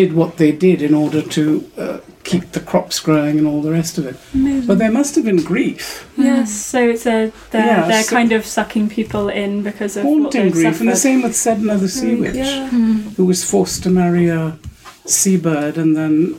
[0.00, 1.42] did what they did in order to
[1.78, 4.16] uh, keep the crops growing and all the rest of it.
[4.34, 4.66] Amazing.
[4.66, 8.32] But there must have been grief, Yes, so it's a they're, Yeah, they're so- kind
[8.32, 10.80] of sucking people in because of haunting grief, suffered.
[10.80, 12.68] and the same with Sedna the sea Mm, witch, yeah.
[13.16, 14.58] who was forced to marry a
[15.06, 16.34] seabird and then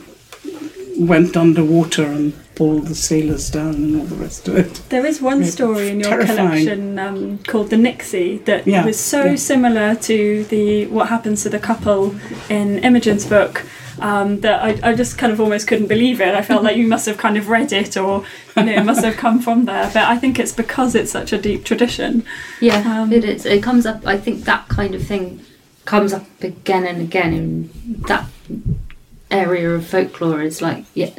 [1.06, 4.82] went underwater and pulled the sailors down and all the rest of it.
[4.90, 6.36] There is one Yeah, story in your terrifying.
[6.36, 9.36] collection um, called the Nixie that Yeah, was so yeah.
[9.36, 12.14] similar to the what happens to the couple
[12.50, 13.64] in Imogen's book
[14.00, 16.34] um, that I, I just kind of almost couldn't believe it.
[16.34, 18.24] I felt like you must have kind of read it or
[18.56, 19.86] you know it must have come from there.
[19.94, 22.24] But I think it's because it's such a deep tradition.
[22.60, 23.46] Yeah, Um, it is.
[23.46, 24.06] It comes up.
[24.06, 25.40] I think that kind of thing
[25.86, 27.70] comes up again and again in
[28.08, 28.24] that
[29.30, 30.42] area of folklore.
[30.42, 31.10] Is like yeah,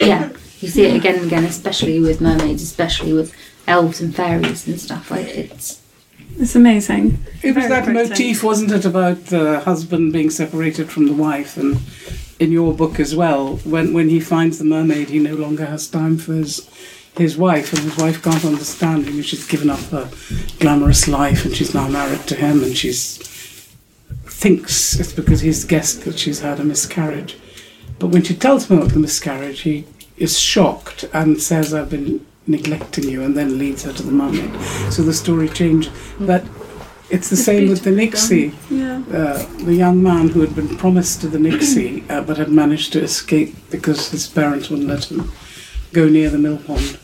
[0.00, 0.30] yeah.
[0.60, 3.32] You see it again and again, especially with mermaids, especially with
[3.66, 5.10] elves and fairies and stuff.
[5.10, 5.80] Like it's
[6.38, 7.18] It's amazing.
[7.42, 8.10] It was Very that potent.
[8.10, 11.78] motif, wasn't it, about the husband being separated from the wife, and
[12.38, 15.88] in your book as well, when when he finds the mermaid, he no longer has
[15.88, 16.68] time for his
[17.18, 19.20] his wife, and his wife can't understand him.
[19.22, 20.08] She's given up her
[20.58, 23.18] glamorous life, and she's now married to him, and she's
[24.26, 27.36] thinks it's because he's guessed that she's had a miscarriage.
[28.00, 29.84] But when she tells him about the miscarriage, he
[30.16, 34.50] is shocked and says, "I've been neglecting you," and then leads her to the mermaid.
[34.90, 36.42] So the story changes, but.
[37.16, 39.02] It's the It's same with the Nixie Yeah.
[39.12, 42.92] uh, the young man who had been promised to the Nixie uh, but had managed
[42.92, 45.28] to escape because his parents wouldn't let him
[45.92, 46.98] go near the mill pond,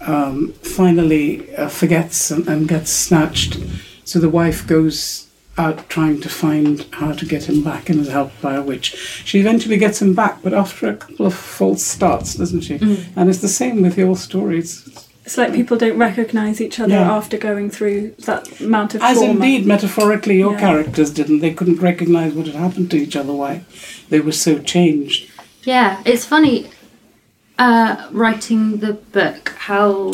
[0.00, 3.58] um, finally uh, forgets and, and gets snatched.
[4.04, 5.26] So the wife goes
[5.58, 8.94] out trying to find how to get him back and is helped by a witch.
[9.24, 12.76] She eventually gets him back, but after a couple of false starts, doesn't she?
[13.16, 14.88] And it's the same with your stories.
[15.24, 17.12] It's like people don't recognise each other Yeah.
[17.12, 19.32] after going through that amount of As trauma.
[19.32, 20.60] indeed, metaphorically, your Yeah.
[20.60, 21.40] characters didn't.
[21.40, 23.60] They couldn't recognise what had happened to each other, why
[24.08, 25.28] they were so changed.
[25.64, 25.98] yeah.
[26.06, 26.68] It's funny
[27.58, 30.12] uh, writing the book how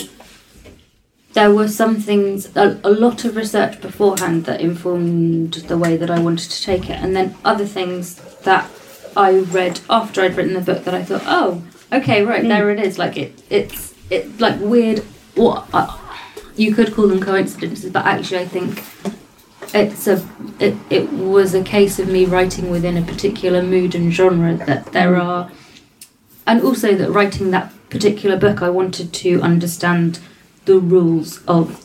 [1.35, 6.11] there were some things a, a lot of research beforehand that informed the way that
[6.11, 8.71] I wanted to take it, and then other things that
[9.17, 12.81] I read after I'd written the book that I thought, oh, okay, right there it
[12.81, 12.99] is.
[12.99, 15.01] Like it, it's it like weird.
[15.35, 15.99] What uh,
[16.57, 18.85] you could call them coincidences, but actually, I think
[19.75, 20.25] it's a
[20.61, 24.93] it, it was a case of me writing within a particular mood and genre that
[24.93, 25.51] there are
[26.47, 30.21] and also that writing that particular book, I wanted to understand
[30.65, 31.81] the rules of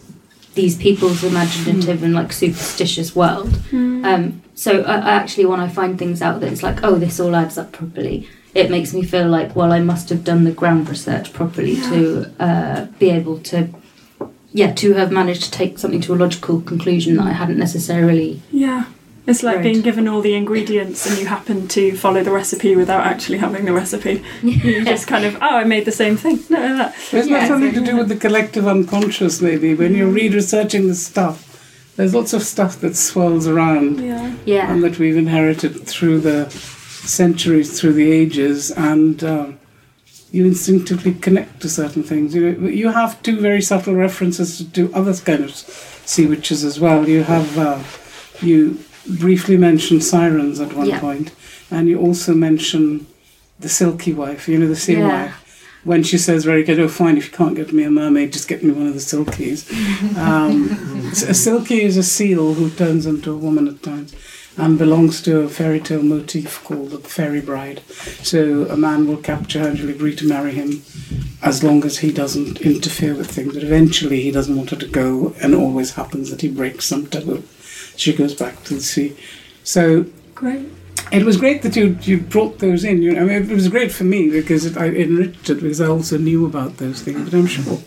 [0.56, 3.56] these people's imaginative and like superstitious world.
[3.70, 4.04] Hmm.
[4.06, 7.20] Um, so I, I actually, when I find things out that it's like, oh, this
[7.20, 10.52] all adds up properly, it makes me feel like, well, I must have done the
[10.52, 13.70] ground research properly to uh, be able to,
[14.52, 18.42] yeah, to have managed to take something to a logical conclusion that I hadn't necessarily.
[18.52, 18.86] Yeah.
[19.30, 19.64] It's like Right.
[19.64, 23.66] being given all the ingredients and you happen to follow the recipe without actually having
[23.66, 24.24] the recipe.
[24.44, 26.40] You just kind of, oh, I made the same thing.
[26.50, 26.92] No, no, no.
[27.20, 29.76] Isn't that something to do with the collective unconscious, maybe?
[29.76, 31.38] When you read researching the stuff,
[31.96, 34.34] there's lots of stuff that swirls around Yeah.
[34.46, 34.72] Yeah.
[34.72, 39.60] and that we've inherited through the centuries, through the ages, and um,
[40.32, 42.34] you instinctively connect to certain things.
[42.36, 45.52] You know, you have two very subtle references to other kind of
[46.06, 47.08] sea witches as well.
[47.08, 47.80] You have uh,
[48.42, 51.00] you briefly mention sirens at one Yeah.
[51.00, 51.32] point,
[51.72, 53.06] and you also mention
[53.60, 54.48] the silky wife.
[54.48, 55.08] You know, the sea Yeah.
[55.08, 55.34] wife.
[55.86, 58.48] When she says, "Very good, oh fine, if you can't get me a mermaid, just
[58.50, 59.64] get me one of the silkies."
[60.18, 64.14] Um, a silky is a seal who turns into a woman at times
[64.58, 67.80] and belongs to a fairy tale motif called the fairy bride.
[68.24, 70.82] So a man will capture her and she'll agree to marry him
[71.42, 73.54] as long as he doesn't interfere with things.
[73.54, 77.08] But eventually he doesn't want her to go, and always happens that he breaks some
[77.08, 77.44] taboo.
[78.00, 79.16] She goes back to the sea.
[79.64, 80.66] So Great.
[81.12, 83.02] it was great that you you brought those in.
[83.02, 85.82] You know, I mean, it was great for me because it, I enriched it because
[85.82, 87.20] I also knew about those things.
[87.30, 87.78] But I'm sure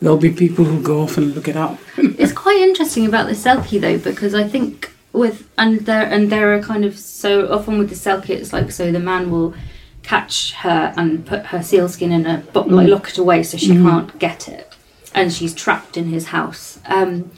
[0.00, 1.78] there'll be people who go off and look it up.
[1.96, 6.54] it's quite interesting about the selkie though because I think with and there and there
[6.54, 9.54] are kind of so often with the selkie it's like so the man will
[10.02, 12.90] catch her and put her sealskin in a bottle like Mm.
[12.90, 13.82] lock it away so she Mhm.
[13.88, 14.66] can't get it
[15.14, 17.30] and she's trapped in his house um,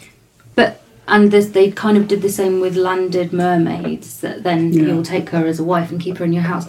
[0.55, 4.83] but and this, they kind of did the same with landed mermaids that then Yeah.
[4.85, 6.67] you'll take her as a wife and keep her in your house.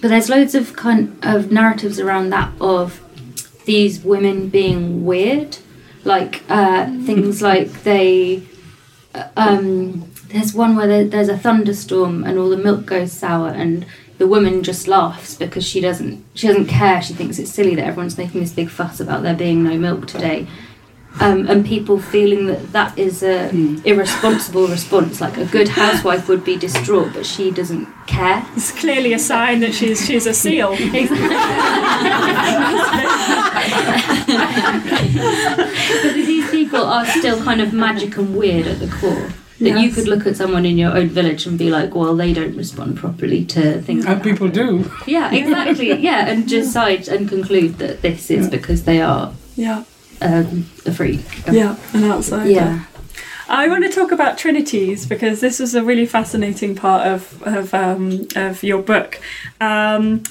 [0.00, 3.00] But there's loads of kind of narratives around that of
[3.64, 5.58] these women being weird.
[6.04, 8.42] Like uh, things like they
[9.14, 13.86] uh, um, there's one where there's a thunderstorm and all the milk goes sour and
[14.18, 17.00] the woman just laughs because she doesn't she doesn't care.
[17.02, 20.06] She thinks it's silly that everyone's making this big fuss about there being no milk
[20.08, 20.48] today
[21.20, 23.50] um, and people feeling that that is a
[23.84, 29.12] irresponsible response like a good housewife would be distraught but she doesn't care It's clearly
[29.12, 30.70] a sign that she's she's a seal.
[34.82, 39.28] but these people are still kind of magic and weird at the core.
[39.60, 42.32] That you could look at someone in your own village and be like, well, they
[42.32, 44.04] don't respond properly to things.
[44.04, 44.90] and people do.
[45.06, 45.92] Yeah, exactly.
[46.08, 49.84] Yeah, and decide and conclude that this is because they are Yeah.
[50.22, 51.20] Um, a freak.
[51.50, 52.50] Yeah, an outsider.
[52.50, 52.84] Yeah.
[53.48, 57.74] I want to talk about trinities because this was a really fascinating part of of,
[57.74, 59.20] um, of your book.
[59.60, 60.22] Um,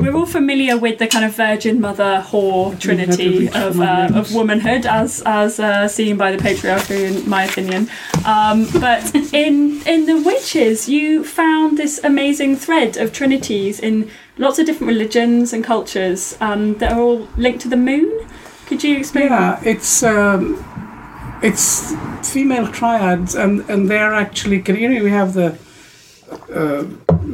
[0.00, 4.86] we're all familiar with the kind of Virgin Mother whore trinity of, uh, of womanhood,
[4.86, 7.90] as as uh, seen by the patriarchy, in my opinion.
[8.24, 14.60] Um, but in in the witches, you found this amazing thread of trinities in lots
[14.60, 18.28] of different religions and cultures, and they're all linked to the moon.
[18.68, 19.28] Could you explain?
[19.28, 20.62] Yeah, it's um,
[21.42, 25.58] it's female triads, and and they're actually you know we have the
[26.54, 26.84] uh,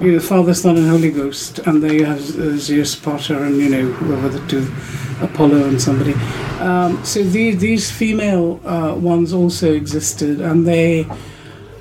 [0.00, 3.56] you know Father, Son, and Holy Ghost, and there you have uh, Zeus, Potter, and
[3.56, 4.72] you know whoever the two
[5.20, 6.14] Apollo and somebody.
[6.60, 11.04] Um, so these these female uh, ones also existed, and they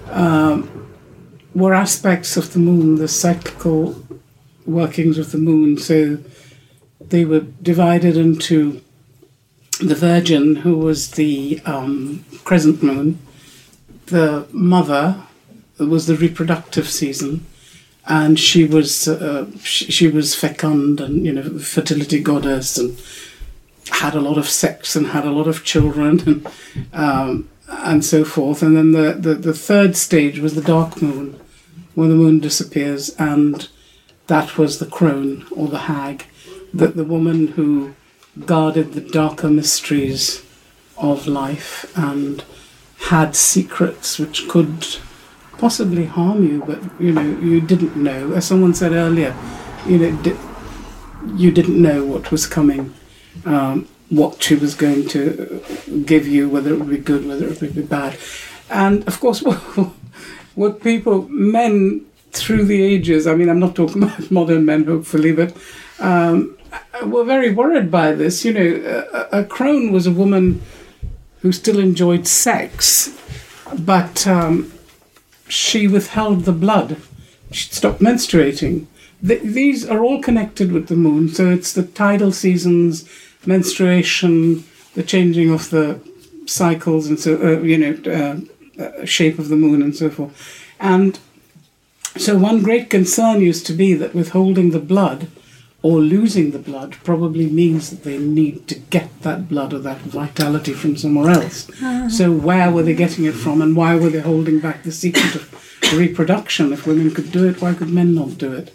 [0.09, 0.67] um,
[1.53, 4.03] were aspects of the moon, the cyclical
[4.65, 5.77] workings of the moon.
[5.77, 6.17] So
[6.99, 8.81] they were divided into
[9.79, 13.19] the Virgin, who was the um, crescent moon,
[14.07, 15.23] the mother
[15.79, 17.45] was the reproductive season,
[18.05, 22.97] and she was uh, she, she was fecund and you know fertility goddess and
[23.89, 26.47] had a lot of sex and had a lot of children and
[26.93, 28.61] um, and so forth.
[28.61, 31.39] And then the, the the third stage was the dark moon,
[31.95, 33.67] when the moon disappears, and
[34.27, 36.25] that was the crone or the hag,
[36.73, 37.95] that the woman who
[38.45, 40.43] guarded the darker mysteries
[40.97, 42.43] of life and
[43.09, 44.97] had secrets which could
[45.57, 48.33] possibly harm you, but you know you didn't know.
[48.33, 49.35] As someone said earlier,
[49.85, 50.37] you know di-
[51.35, 52.93] you didn't know what was coming,
[53.45, 55.63] um, what she was going to
[56.05, 58.17] give you, whether it would be good, whether it would be bad,
[58.69, 59.41] and of course,
[60.55, 63.27] what, people men through the ages.
[63.27, 65.55] I mean, I'm not talking about modern men, hopefully, but.
[65.99, 66.57] Um,
[67.03, 68.45] were very worried by this.
[68.45, 70.61] You know, a, a crone was a woman
[71.41, 73.17] who still enjoyed sex,
[73.77, 74.71] but um,
[75.47, 76.97] she withheld the blood.
[77.51, 78.87] She stopped menstruating
[79.25, 81.29] th- these are all connected with the moon.
[81.29, 83.07] So it's the tidal seasons,
[83.45, 84.63] menstruation,
[84.95, 85.99] the changing of the
[86.45, 90.61] cycles, and so uh, you know, uh, uh, shape of the moon, and so forth.
[90.79, 91.19] And
[92.17, 95.27] so one great concern used to be that withholding the blood
[95.83, 99.99] or losing the blood probably means that they need to get that blood or that
[99.99, 101.69] vitality from somewhere else.
[101.81, 102.07] Ah.
[102.09, 105.35] So where were they getting it from, and why were they holding back the secret
[105.35, 105.53] of
[105.93, 106.71] reproduction?
[106.71, 108.73] If women could do it, why could men not do it?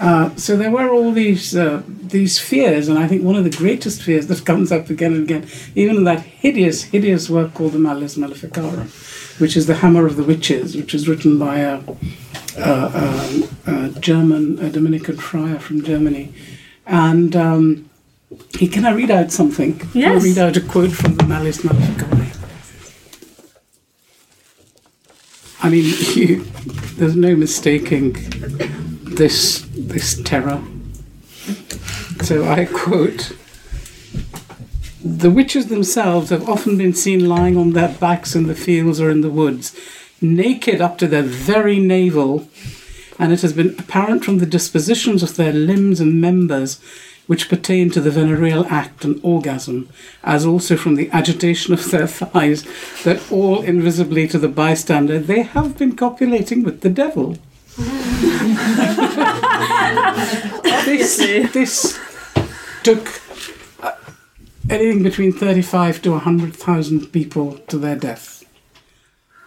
[0.00, 3.56] Uh, so there were all these uh, these fears, and I think one of the
[3.56, 7.72] greatest fears that comes up again and again, even in that hideous, hideous work called
[7.72, 8.88] the Malleus Maleficarum,
[9.38, 11.80] which is the Hammer of the Witches, which was written by a,
[12.58, 16.32] a, a, a German, a Dominican friar from Germany,
[16.86, 17.90] and um,
[18.58, 19.80] he can I read out something?
[19.94, 20.22] Yes.
[20.22, 22.18] read out a quote from the Malleus Maleficarum.
[25.60, 25.84] I mean,
[26.14, 26.44] you,
[26.96, 28.16] there's no mistaking
[29.04, 30.62] this this terror.
[32.22, 33.36] So I quote
[35.02, 39.10] The witches themselves have often been seen lying on their backs in the fields or
[39.10, 39.74] in the woods,
[40.20, 42.48] naked up to their very navel,
[43.18, 46.80] and it has been apparent from the dispositions of their limbs and members
[47.28, 49.88] which pertain to the venereal act and orgasm,
[50.24, 52.64] as also from the agitation of their thighs,
[53.04, 57.36] that all invisibly to the bystander they have been copulating with the devil.
[60.86, 61.18] this,
[61.52, 62.00] this
[62.82, 63.20] took
[63.82, 63.92] uh,
[64.70, 68.37] anything between 35 to 100,000 people to their death.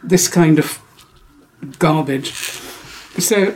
[0.04, 0.82] This kind of
[1.80, 2.32] garbage.
[3.20, 3.56] So,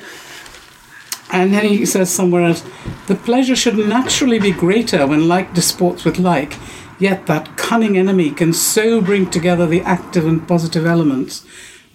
[1.32, 2.64] and then he says somewhere else,
[3.08, 6.58] the pleasure should naturally be greater when like disports with like,
[7.00, 11.46] yet that cunning enemy can so bring together the active and positive elements,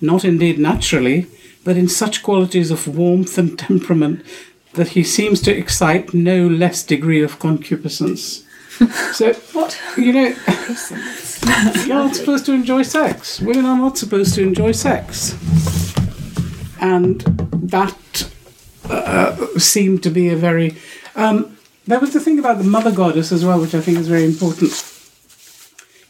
[0.00, 1.26] not indeed naturally,
[1.64, 4.24] but in such qualities of warmth and temperament
[4.74, 8.44] that he seems to excite no less degree of concupiscence.
[9.12, 10.34] so, what you know,
[11.84, 13.38] you're not supposed to enjoy sex.
[13.40, 15.34] Women are not supposed to enjoy sex,
[16.80, 17.20] and
[17.52, 18.30] that
[18.88, 20.76] uh, seemed to be a very.
[21.14, 24.08] Um, there was the thing about the mother goddess as well, which I think is
[24.08, 24.72] very important.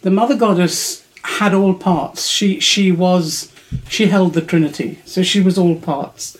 [0.03, 2.29] The mother goddess had all parts.
[2.29, 3.53] She she was
[3.89, 6.37] she held the Trinity, so she was all parts.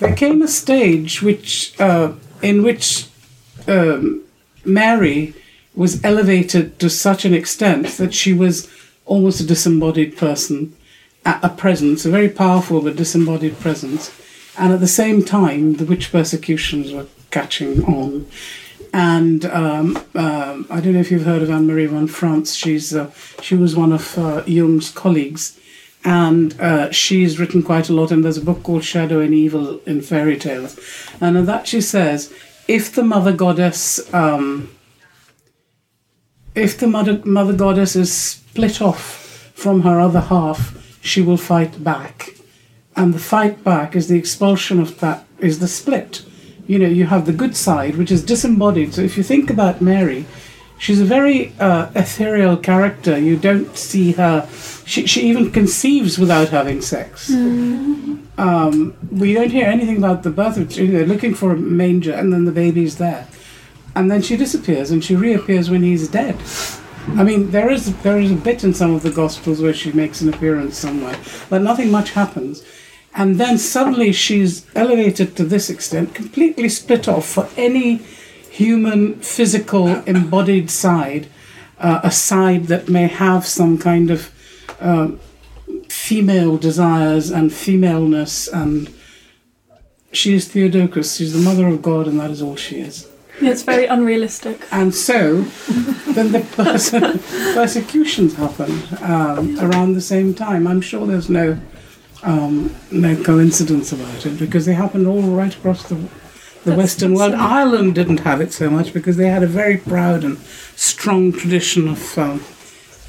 [0.00, 3.06] There came a stage which uh, in which
[3.68, 4.22] um,
[4.64, 5.34] Mary
[5.74, 8.70] was elevated to such an extent that she was
[9.06, 10.74] almost a disembodied person,
[11.24, 14.12] a, presence, a very powerful but disembodied presence.
[14.56, 18.26] And at the same time, the witch persecutions were catching on.
[18.92, 22.54] And um, um, I don't know if you've heard of Anne Marie von Franz.
[22.54, 23.10] She's uh,
[23.42, 25.58] she was one of uh, Jung's colleagues,
[26.04, 28.12] and uh, she's written quite a lot.
[28.12, 30.78] And there's a book called Shadow and Evil in Fairy Tales,
[31.20, 32.32] and in that she says,
[32.68, 34.70] if the mother goddess, um,
[36.54, 41.82] if the mother mother goddess is split off from her other half, she will fight
[41.82, 42.30] back,
[42.96, 46.22] and the fight back is the expulsion of that is the split.
[46.66, 48.94] You know, you have the good side, which is disembodied.
[48.94, 50.24] So if you think about Mary,
[50.78, 53.18] she's a very uh, ethereal character.
[53.18, 54.48] You don't see her.
[54.86, 57.28] She, she even conceives without having sex.
[58.36, 60.72] Um, we don't hear anything about the birth of.
[60.72, 63.28] You know, looking for a manger, and then the baby's there,
[63.94, 66.36] and then she disappears, and she reappears when he's dead.
[67.08, 69.92] I mean, there is there is a bit in some of the Gospels where she
[69.92, 71.16] makes an appearance somewhere,
[71.50, 72.64] but nothing much happens.
[73.14, 77.96] And then suddenly she's elevated to this extent, completely split off for any
[78.50, 81.28] human, physical, embodied side,
[81.78, 84.32] uh, a side that may have some kind of
[84.80, 85.12] uh,
[85.88, 88.48] female desires and femaleness.
[88.48, 88.92] And
[90.10, 93.08] she is Theotokos, she's the mother of God, and that is all she is.
[93.40, 94.66] Yeah, it's very unrealistic.
[94.70, 95.42] And so,
[96.12, 96.90] then the perse-
[97.54, 100.66] persecutions happened um, around the same time.
[100.66, 101.58] I'm sure there's no
[102.22, 105.96] um, no coincidence about it because they happened all right across the
[106.64, 107.34] the Western world.
[107.34, 110.38] Ireland didn't have it so much because they had a very proud and
[110.76, 112.42] strong tradition of um,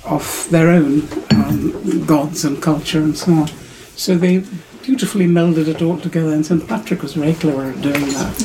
[0.04, 3.48] of their own um, gods and culture and so on.
[3.96, 4.44] So they
[4.86, 6.68] beautifully melded it all together, and St.
[6.68, 8.36] Patrick was very clever at doing that.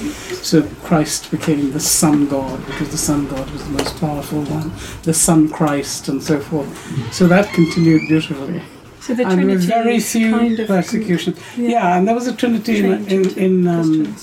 [0.42, 4.72] So Christ became the Sun God because the Sun God was the most powerful one,
[5.02, 6.68] the Sun Christ, and so forth.
[7.12, 8.62] So that continued beautifully.
[9.00, 11.38] So the and there were very few kind of- persecutions.
[11.56, 11.68] Yeah.
[11.70, 11.96] Yeah.
[11.98, 14.16] and there was a Trinity in, in, in um,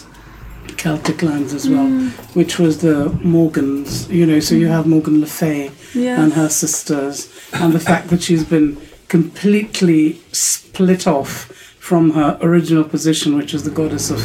[0.78, 2.10] Celtic lands as well, Mm.
[2.36, 4.10] which was the Morgans.
[4.10, 8.22] You know, so you have Morgan Le Fay and her sisters, and the fact that
[8.24, 11.52] she's been completely split off
[11.88, 14.20] from her original position, which was the goddess of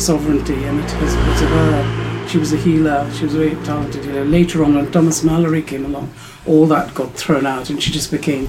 [0.00, 2.26] sovereignty, and it was, was her.
[2.30, 3.06] She was a healer.
[3.12, 4.24] She was a very talented healer.
[4.24, 6.14] Later on, when Thomas Malory came along,
[6.46, 8.48] all that got thrown out, and she just became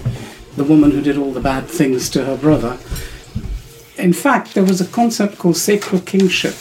[0.56, 2.78] the woman who did all the bad things to her brother.
[3.98, 6.56] In fact, there was a concept called sacred kingship,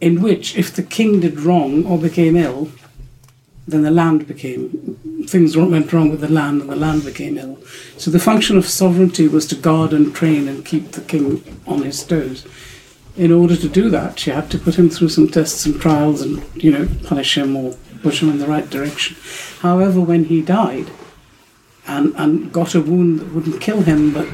[0.00, 2.70] in which if the king did wrong or became ill,
[3.68, 4.98] then the land became
[5.28, 7.58] things went wrong with the land and the land became ill.
[7.98, 11.82] So the function of sovereignty was to guard and train and keep the king on
[11.82, 12.46] his toes.
[13.16, 16.22] In order to do that, she had to put him through some tests and trials
[16.22, 19.16] and, you know, punish him or push him in the right direction.
[19.60, 20.90] However, when he died
[21.86, 24.28] and, and got a wound that wouldn't kill him but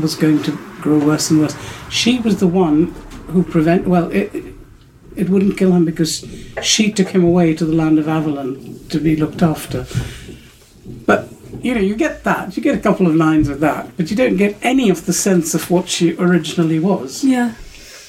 [0.00, 1.54] was going to grow worse and worse,
[1.90, 2.86] she was the one
[3.28, 4.49] who prevent well it,
[5.20, 6.26] it wouldn't kill him because
[6.62, 9.86] she took him away to the land of Avalon to be looked after.
[11.06, 11.28] But
[11.62, 12.56] you know, you get that.
[12.56, 15.12] You get a couple of lines of that, but you don't get any of the
[15.12, 17.22] sense of what she originally was.
[17.22, 17.54] Yeah.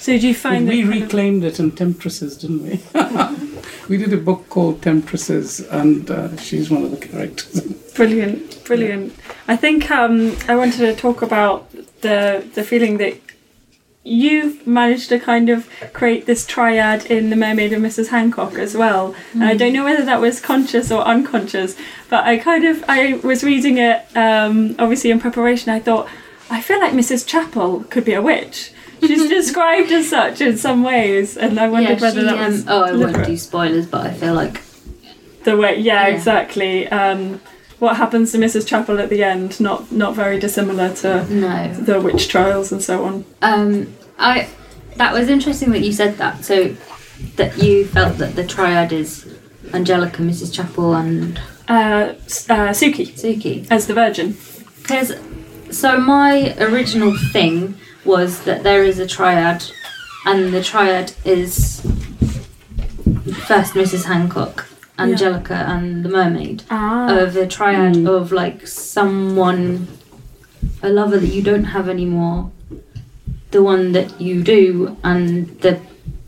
[0.02, 2.82] So do you find we that kind of- reclaimed it in Temptresses, didn't we?
[3.90, 7.62] we did a book called Temptresses, and uh, she's one of the characters.
[7.94, 9.14] Brilliant, brilliant.
[9.48, 11.70] I think um, I wanted to talk about
[12.02, 13.18] the the feeling that
[14.04, 18.08] you've managed to kind of create this triad in The Mermaid and Mrs.
[18.08, 19.14] Hancock as well.
[19.34, 19.60] And I Mm.
[19.60, 21.76] don't know whether that was conscious or unconscious,
[22.10, 25.72] but I kind of I was reading it um, obviously in preparation.
[25.72, 26.08] I thought
[26.50, 27.26] I feel like Mrs.
[27.28, 28.72] Chapel could be a witch.
[29.02, 32.62] She's described as such in some ways, and I wondered yeah, whether she, that was
[32.62, 34.62] um, oh, I won't do spoilers, but I feel like
[35.44, 36.16] the way yeah, Yeah.
[36.16, 37.40] exactly um
[37.82, 41.74] what happens to mrs chapel at the end not not very dissimilar to No.
[41.74, 44.48] the witch trials and so on Um, I
[44.98, 46.46] that was interesting that you said that.
[46.46, 46.76] So
[47.36, 49.26] that you felt that the triad is
[49.74, 50.54] Angelica, Mrs.
[50.54, 52.14] Chapel, and uh,
[52.50, 54.38] uh suki Suki as the virgin
[54.82, 55.14] because
[55.72, 59.64] so my original thing was that there is a triad,
[60.26, 61.82] and the triad is
[63.48, 64.06] first Mrs.
[64.06, 64.68] Hancock,
[65.02, 66.64] Angelica, and the mermaid.
[66.70, 67.10] Ah.
[67.18, 69.88] Of a triad of like someone,
[70.82, 72.52] a lover that you don't have anymore,
[73.52, 75.80] the one that you do, and the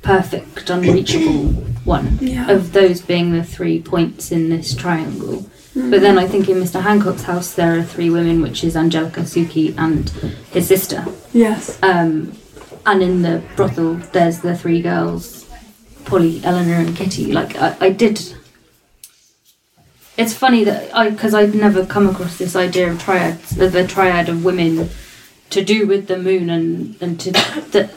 [0.02, 1.46] perfect, unreachable
[1.86, 2.18] one.
[2.22, 2.50] Yeah.
[2.52, 5.46] Of those being the three points in this triangle.
[5.76, 5.90] Mm.
[5.90, 6.82] But then I think in Mr.
[6.82, 10.10] Hancock's house there are three women, which is Angelica, Suki, and
[10.52, 11.04] his sister.
[11.34, 12.38] yes Um,
[12.86, 15.48] and in the brothel, there's the three girls,
[16.06, 17.32] Polly, Eleanor, and Kitty.
[17.32, 18.36] Like I, I did.
[20.18, 23.88] It's funny that I, because I've never come across this idea of triads, of the
[23.88, 24.90] triad of women,
[25.50, 27.32] to do with the moon and and to
[27.72, 27.94] that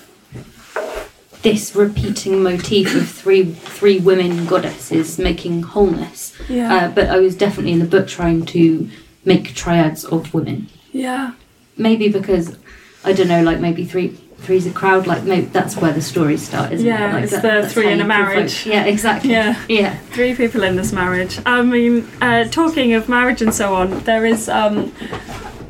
[1.43, 6.35] this repeating motif of three three women goddesses making wholeness.
[6.49, 6.75] Yeah.
[6.75, 8.89] Uh, but I was definitely in the book trying to
[9.25, 11.33] make triads of women yeah
[11.77, 12.57] maybe because
[13.05, 15.07] I don't know, like maybe three three's a crowd.
[15.07, 17.15] Like maybe that's where the stories start, isn't yeah it?
[17.15, 19.31] Like it's that- the three in a provoke- marriage Yeah, exactly.
[19.33, 23.75] yeah yeah three people in this marriage i mean uh talking of marriage and so
[23.75, 24.93] on there is um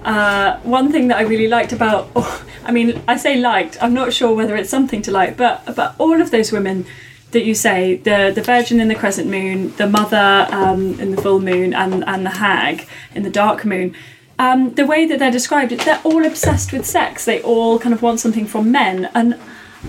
[0.04, 3.76] uh, one thing that I really liked about, oh, I mean, I say liked.
[3.82, 6.86] I'm not sure whether it's something to like, but but all of those women
[7.32, 11.20] that you say, the the Virgin in the crescent moon, the Mother um, in the
[11.20, 12.86] full moon, and and the Hag
[13.16, 13.94] in the dark moon.
[14.38, 17.24] Um, the way that they're described, they're all obsessed with sex.
[17.24, 19.38] They all kind of want something from men, and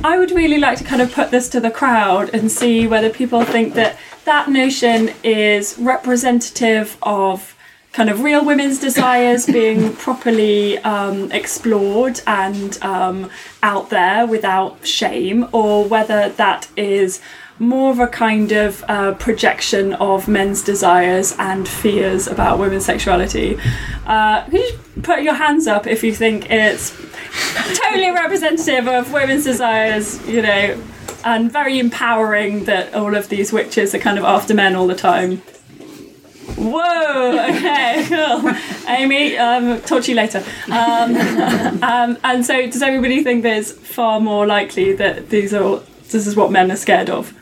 [0.04, 3.10] I would really like to kind of put this to the crowd and see whether
[3.10, 7.56] people think that that notion is representative of
[7.94, 13.30] kind of real women's desires being properly um, explored and um,
[13.64, 17.20] out there without shame, or whether that is
[17.60, 23.58] more of a kind of uh, projection of men's desires and fears about women's sexuality.
[24.06, 26.96] Uh, could you put your hands up if you think it's
[27.76, 30.82] totally representative of women's desires, you know,
[31.24, 34.96] and very empowering that all of these witches are kind of after men all the
[34.96, 35.42] time.
[36.56, 37.38] Whoa!
[37.50, 38.52] Okay, cool.
[38.88, 40.44] Amy, um, talk to you later.
[40.72, 41.16] Um,
[41.84, 46.26] um, and so, does everybody think it's far more likely that these are all, this
[46.26, 47.34] is what men are scared of?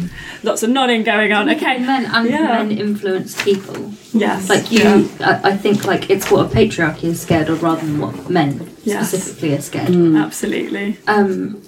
[0.42, 1.48] Lots of nodding going on.
[1.50, 2.46] Okay, men and Yeah.
[2.62, 3.92] men influenced people.
[4.12, 4.48] Yes.
[4.48, 5.40] Like you, Yeah.
[5.44, 8.68] I, I think like it's what a patriarchy is scared of rather than what men
[8.84, 9.08] Yes.
[9.08, 9.88] specifically are scared.
[9.88, 10.16] Mm.
[10.18, 10.26] of.
[10.26, 10.98] Absolutely.
[11.06, 11.62] Um,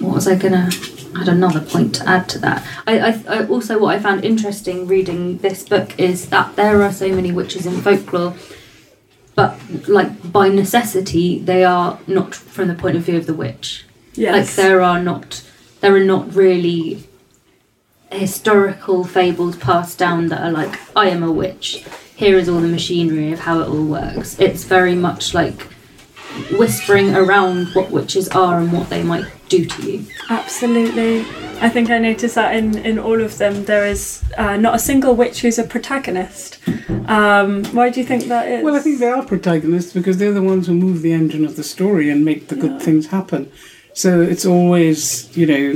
[0.00, 0.70] what was I gonna?
[1.14, 2.64] I had another point to add to that.
[2.86, 6.92] I, I, I also what I found interesting reading this book is that there are
[6.92, 8.34] so many witches in folklore,
[9.34, 13.84] but like by necessity they are not from the point of view of the witch.
[14.14, 14.34] Yes.
[14.56, 15.42] Like there are not
[15.80, 17.02] there are not really
[18.10, 21.84] historical fables passed down that are like I am a witch.
[22.16, 24.38] Here is all the machinery of how it all works.
[24.38, 25.62] It's very much like
[26.52, 30.06] whispering around what witches are and what they might do to you.
[30.28, 31.20] Absolutely.
[31.60, 34.78] I think I noticed that in, in all of them, there is uh, not a
[34.78, 36.58] single witch who's a protagonist.
[37.06, 38.64] Um, why do you think that is?
[38.64, 41.56] Well, I think they are protagonists because they're the ones who move the engine of
[41.56, 43.50] the story and make the good things happen.
[43.92, 45.74] So it's always, you know,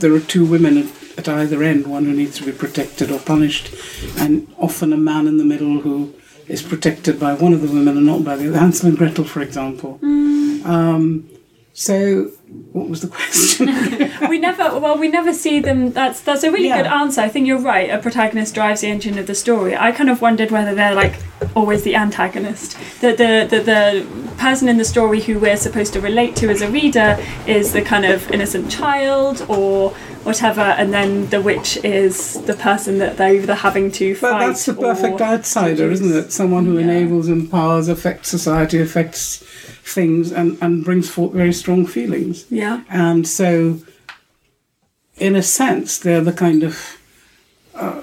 [0.00, 0.76] there are two women
[1.18, 3.74] at, either end, one who needs to be protected or punished,
[4.18, 6.14] and often a man in the middle who
[6.46, 8.58] is protected by one of the women and not by the other.
[8.58, 9.98] Hansel and Gretel, for example.
[10.02, 11.28] Um,
[11.74, 12.30] so,
[12.72, 13.66] what was the question?
[14.30, 16.82] we never well we never see them that's that's a really Yeah.
[16.82, 19.92] good answer i think you're right a protagonist drives the engine of the story i
[19.92, 21.16] kind of wondered whether they're like
[21.54, 26.00] always the antagonist the the the, the person in the story who we're supposed to
[26.00, 29.90] relate to as a reader is the kind of innocent child or
[30.24, 34.46] whatever and then the witch is the person that they're either having to But fight
[34.46, 36.32] that's the perfect outsider, isn't it?
[36.32, 39.38] Someone who enables, empowers, affects society, affects
[39.84, 42.37] things, and, and brings forth very strong feelings.
[42.50, 43.80] Yeah And so,
[45.16, 46.98] in a sense, they're the kind of,
[47.74, 48.02] uh,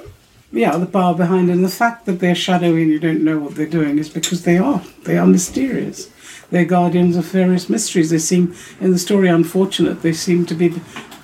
[0.51, 1.49] yeah, the power behind.
[1.49, 4.43] And the fact that they're shadowy and you don't know what they're doing is because
[4.43, 4.81] they are.
[5.03, 6.09] They are mysterious.
[6.51, 8.09] They're guardians of various mysteries.
[8.09, 10.01] They seem, in the story, unfortunate.
[10.01, 10.69] They seem to be,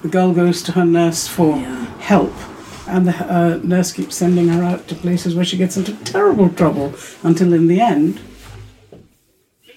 [0.01, 1.57] the girl goes to her nurse for
[1.99, 2.33] help.
[2.87, 6.49] And the uh, nurse keeps sending her out to places where she gets into terrible
[6.49, 6.93] trouble
[7.23, 8.19] until, in the end,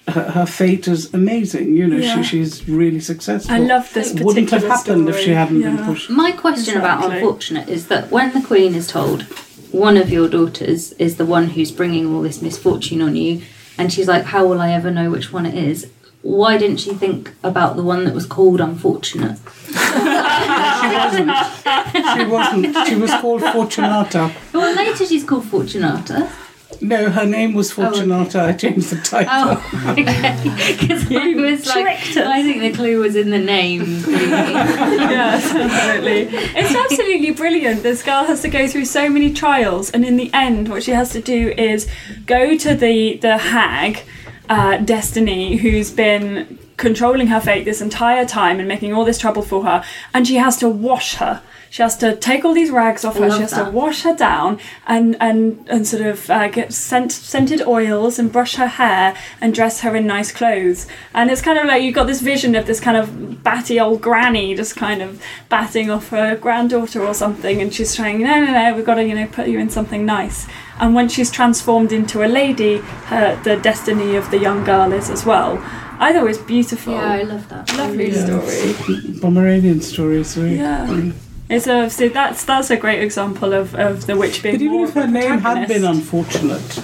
[0.07, 1.75] her, her fate is amazing.
[1.75, 2.21] You know, Yeah.
[2.21, 3.53] she, she's really successful.
[3.55, 6.09] I love this It wouldn't have particular happened if she hadn't been pushed.
[6.09, 9.23] My question about unfortunate is that when the queen is told
[9.71, 13.41] one of your daughters is the one who's bringing all this misfortune on you,
[13.77, 15.87] and she's like, "How will I ever know which one it is?"
[16.21, 19.37] Why didn't she think about the one that was called unfortunate?
[19.67, 19.73] She
[20.97, 21.31] wasn't.
[22.17, 22.87] She wasn't.
[22.87, 24.31] She was called Fortunata.
[24.53, 26.29] Well, later she's called Fortunata.
[26.81, 28.41] No, her name was Fortunata.
[28.41, 29.31] I changed the title.
[29.33, 30.75] Oh, okay.
[30.75, 31.87] Because I was like,
[32.17, 33.81] I think the clue was in the name.
[34.07, 36.37] yes, absolutely.
[36.37, 37.83] It's absolutely brilliant.
[37.83, 40.91] This girl has to go through so many trials, and in the end, what she
[40.91, 41.87] has to do is
[42.25, 44.03] go to the the hag,
[44.49, 49.41] uh, Destiny, who's been controlling her fate this entire time and making all this trouble
[49.41, 51.41] for her, and she has to wash her.
[51.75, 53.27] She has to take all these rags off her.
[53.27, 53.65] love She has that.
[53.65, 58.31] to wash her down and and and sort of uh, get scent, scented oils and
[58.31, 60.87] brush her hair and dress her in nice clothes.
[61.13, 64.01] And it's kind of like you've got this vision of this kind of batty old
[64.01, 68.53] granny just kind of batting off her granddaughter or something, and she's saying, "No, no,
[68.53, 70.47] no, we've got to you know put you in something nice."
[70.79, 72.77] And when she's transformed into a lady,
[73.11, 75.57] her the destiny of the young girl is as well.
[75.99, 76.93] I thought it was beautiful.
[76.93, 77.75] Yeah, I love that.
[77.75, 79.19] Lovely story.
[79.19, 80.23] Pomeranian story.
[80.23, 81.11] So Yeah.
[81.47, 84.77] It's a so that's that's a great example of, of the witch being But even
[84.77, 86.77] more if her name had been unfortunate,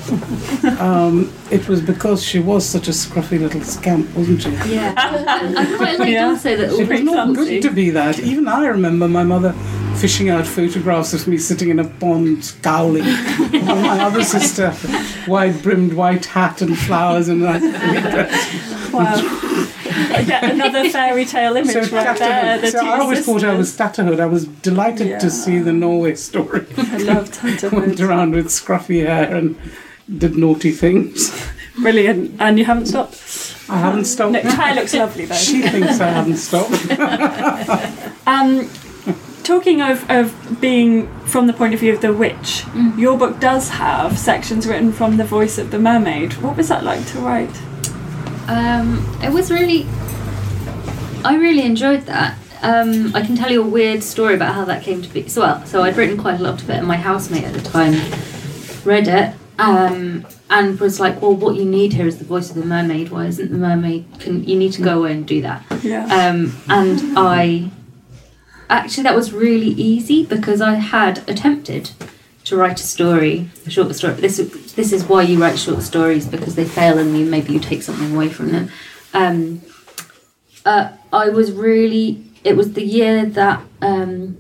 [0.80, 4.51] um, it was because she was such a scruffy little scamp, wasn't she?
[4.72, 4.93] Yeah.
[4.95, 6.28] I quite liked Yeah.
[6.28, 8.20] also that all It was not good to be that.
[8.20, 9.55] Even I remember my mother
[10.01, 13.03] fishing out photographs of me sitting in a pond scowling.
[13.03, 14.73] While my other sister,
[15.27, 17.61] wide brimmed white hat and flowers and like.
[18.91, 19.15] Wow.
[20.25, 22.57] Yet another fairy tale image So, right there.
[22.59, 24.19] The so I always thought I was Tatterhood.
[24.19, 25.19] I was delighted Yeah.
[25.19, 26.65] to see the Norway story.
[26.77, 29.55] I love Went around with scruffy hair and
[30.17, 31.31] did naughty things.
[31.79, 32.35] Brilliant.
[32.41, 33.55] And you haven't stopped.
[33.69, 34.33] I haven't stopped.
[34.33, 35.35] No, Ty looks lovely though.
[35.35, 38.07] She thinks I haven't stopped.
[38.27, 38.69] Um,
[39.51, 42.63] talking of, of being from the point of view of the witch,
[42.95, 46.31] your book does have sections written from the voice of the mermaid.
[46.35, 47.61] What was that like to write?
[48.47, 49.85] Um, it was really.
[51.25, 52.37] I really enjoyed that.
[52.61, 55.27] Um, I can tell you a weird story about how that came to be.
[55.27, 57.61] So, well, so I'd written quite a lot of it, and my housemate at the
[57.61, 57.93] time
[58.85, 62.55] read it um, and was like, "Well, what you need here is the voice of
[62.55, 63.09] the mermaid.
[63.09, 64.05] Why isn't the mermaid?
[64.19, 66.05] Can you need to go away and do that?" Yeah.
[66.05, 67.69] Um, and I
[68.72, 71.91] actually that was really easy because I had attempted
[72.45, 74.13] to write a story, a short story.
[74.15, 74.38] This
[74.76, 77.84] this is why you write short stories because they fail and you maybe you take
[77.84, 78.72] something away from them.
[79.13, 79.61] Um,
[80.65, 82.24] uh, I was really.
[82.43, 84.38] It was the year that um,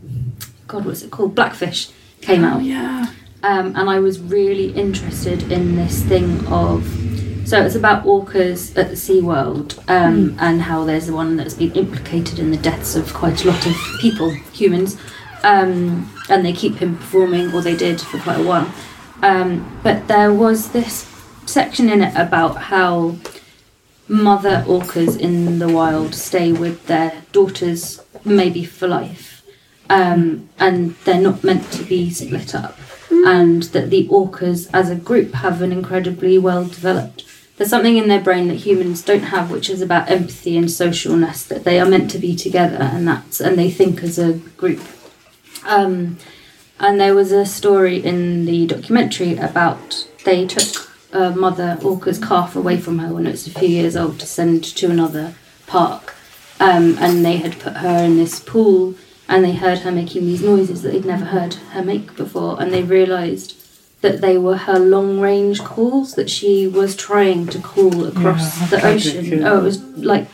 [0.67, 1.35] God, what's it called?
[1.35, 3.07] Blackfish came out yeah.
[3.43, 7.20] um, and I was really interested in this thing of.
[7.51, 11.73] So it's about orcas at the SeaWorld um, and how there's the one that's been
[11.73, 14.95] implicated in the deaths of quite a lot of people, humans,
[15.43, 18.73] um, and they keep him performing, or they did for quite a while.
[19.21, 21.13] Um, but there was this
[21.45, 23.17] section in it about how
[24.07, 29.43] mother orcas in the wild stay with their daughters maybe for life.
[29.89, 32.79] Um, and they're not meant to be split up.
[33.09, 37.25] And that the orcas as a group have an incredibly well developed
[37.61, 41.47] there's something in their brain that humans don't have, which is about empathy and socialness.
[41.47, 44.81] That they are meant to be together, and that's and they think as a group.
[45.63, 46.17] Um,
[46.79, 52.55] and there was a story in the documentary about they took a mother Orca's calf
[52.55, 55.35] away from her when it was a few years old to send to another
[55.67, 56.15] park,
[56.59, 58.95] um, and they had put her in this pool,
[59.29, 62.73] and they heard her making these noises that they'd never heard her make before, and
[62.73, 63.60] they realised
[64.01, 68.67] that they were her long range calls that she was trying to call across Yeah,
[68.67, 69.43] the ocean.
[69.43, 70.27] Oh, it was like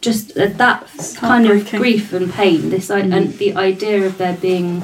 [0.00, 0.86] just uh, that
[1.16, 2.70] kind of grief and pain.
[2.70, 4.82] This i and the idea of there being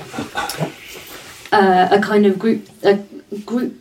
[1.52, 2.96] uh, a kind of group a
[3.44, 3.74] group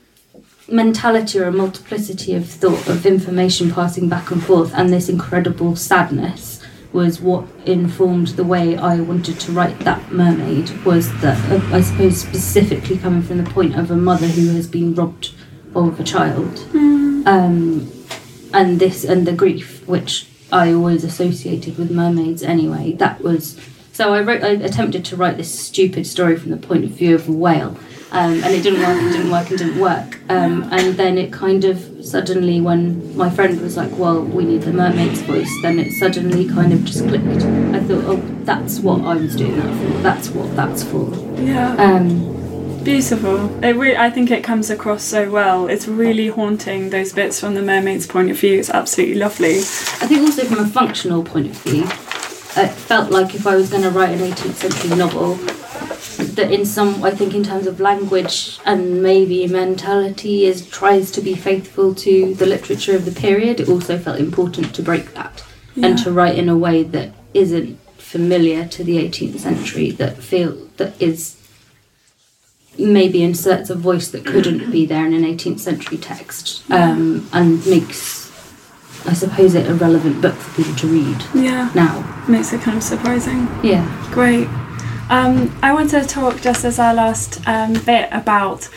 [0.72, 5.76] mentality or a multiplicity of thought of information passing back and forth and this incredible
[5.76, 6.59] sadness
[6.92, 11.82] was what informed the way I wanted to write that mermaid was that uh, I
[11.82, 15.34] suppose specifically coming from the point of a mother who has been robbed
[15.76, 16.58] of a child.
[17.28, 17.92] Um,
[18.54, 23.60] and this and the grief which I always associated with mermaids anyway that was
[23.94, 27.16] so I wrote I attempted to write this stupid story from the point of view
[27.16, 27.78] of a whale
[28.12, 31.32] um, and it didn't work and didn't work and didn't work um, and then it
[31.32, 35.78] kind of suddenly when my friend was like well we need the mermaid's voice then
[35.80, 39.74] it suddenly kind of just clicked I thought oh that's what I was doing that
[39.78, 41.76] for that's what that's for Yeah.
[41.76, 42.38] um,
[42.84, 43.62] Beautiful.
[43.64, 45.68] It re- I think it comes across so well.
[45.68, 48.58] It's really haunting those bits from the mermaid's point of view.
[48.58, 49.58] It's absolutely lovely.
[49.58, 53.70] I think also from a functional point of view, it felt like if I was
[53.70, 55.38] going to write an 18th century novel,
[56.40, 61.22] that in some, I think in terms of language and maybe mentality, is tries to
[61.22, 63.60] be faithful to the literature of the period.
[63.60, 65.44] It also felt important to break that
[65.82, 69.92] and to write in a way that isn't familiar to the 18th century.
[69.92, 71.36] That feel that is
[72.78, 77.66] maybe inserts a voice that couldn't be there in an 18th century text um, and
[77.68, 78.32] makes
[79.06, 81.70] I suppose it a relevant book for people to read Yeah.
[81.76, 81.94] now.
[82.28, 83.48] Makes it kind of surprising.
[83.64, 83.84] Yeah.
[84.12, 84.48] Great.
[85.10, 88.70] Um, I want to talk just as our last um, bit about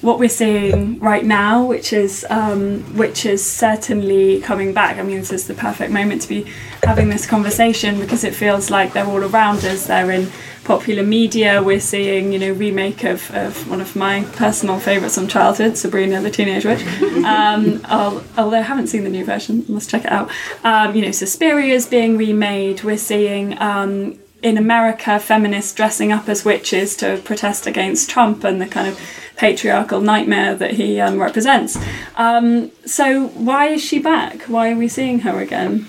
[0.00, 4.98] what we're seeing right now, which is um, which is certainly coming back.
[4.98, 6.46] I mean, this is the perfect moment to be
[6.84, 9.86] having this conversation because it feels like they're all around us.
[9.86, 10.30] They're in
[10.64, 11.62] popular media.
[11.62, 16.20] We're seeing, you know, remake of, of one of my personal favourites from childhood, Sabrina
[16.20, 16.84] the Teenage Witch.
[17.18, 20.30] Um, although I haven't seen the new version, must check it out.
[20.64, 22.84] Um, you know, Suspiria is being remade.
[22.84, 23.60] We're seeing.
[23.60, 28.88] Um, in America, feminists dressing up as witches to protest against Trump and the kind
[28.88, 29.00] of
[29.36, 31.78] patriarchal nightmare that he um, represents.
[32.16, 34.42] Um, so, why is she back?
[34.42, 35.86] Why are we seeing her again?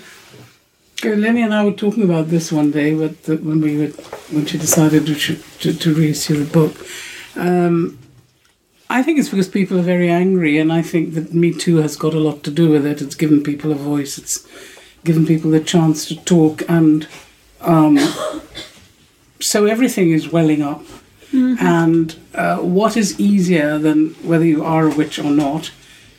[1.02, 3.92] Lenny and I were talking about this one day with the, when we were
[4.30, 6.76] when she decided to to, to reissue the book.
[7.36, 7.98] Um,
[8.90, 11.96] I think it's because people are very angry, and I think that Me Too has
[11.96, 13.00] got a lot to do with it.
[13.00, 14.18] It's given people a voice.
[14.18, 14.46] It's
[15.04, 17.06] given people the chance to talk, and
[17.60, 17.98] um,
[19.40, 20.84] so everything is welling up.
[21.32, 25.70] And uh, what is easier than whether you are a witch or not,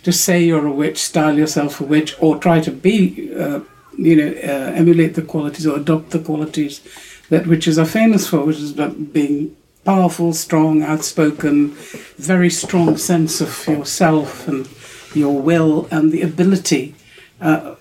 [0.04, 3.60] to say you're a witch, style yourself a witch, or try to be, uh,
[3.98, 6.82] you know, uh, emulate the qualities or adopt the qualities
[7.30, 11.70] that witches are famous for, which is about being powerful, strong, outspoken,
[12.18, 14.68] very strong sense of yourself and
[15.14, 16.96] your will and the ability
[17.42, 17.76] uh,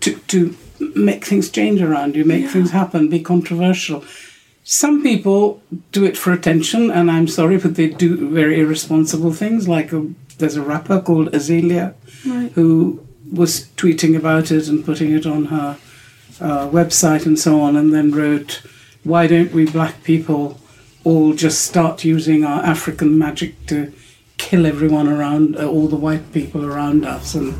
[0.00, 0.56] to to
[0.94, 4.04] make things change around you, make things happen, be controversial.
[4.64, 5.62] Some people
[5.92, 9.66] do it for attention, and I'm sorry, but they do very irresponsible things.
[9.68, 10.06] Like a,
[10.38, 11.94] there's a rapper called Azealia
[12.26, 12.52] Right.
[12.52, 15.78] who was tweeting about it and putting it on her
[16.40, 18.62] uh, website and so on, and then wrote,
[19.04, 20.60] "Why don't we black people
[21.04, 23.92] all just start using our African magic to
[24.36, 27.54] kill everyone around, uh, all the white people around us, and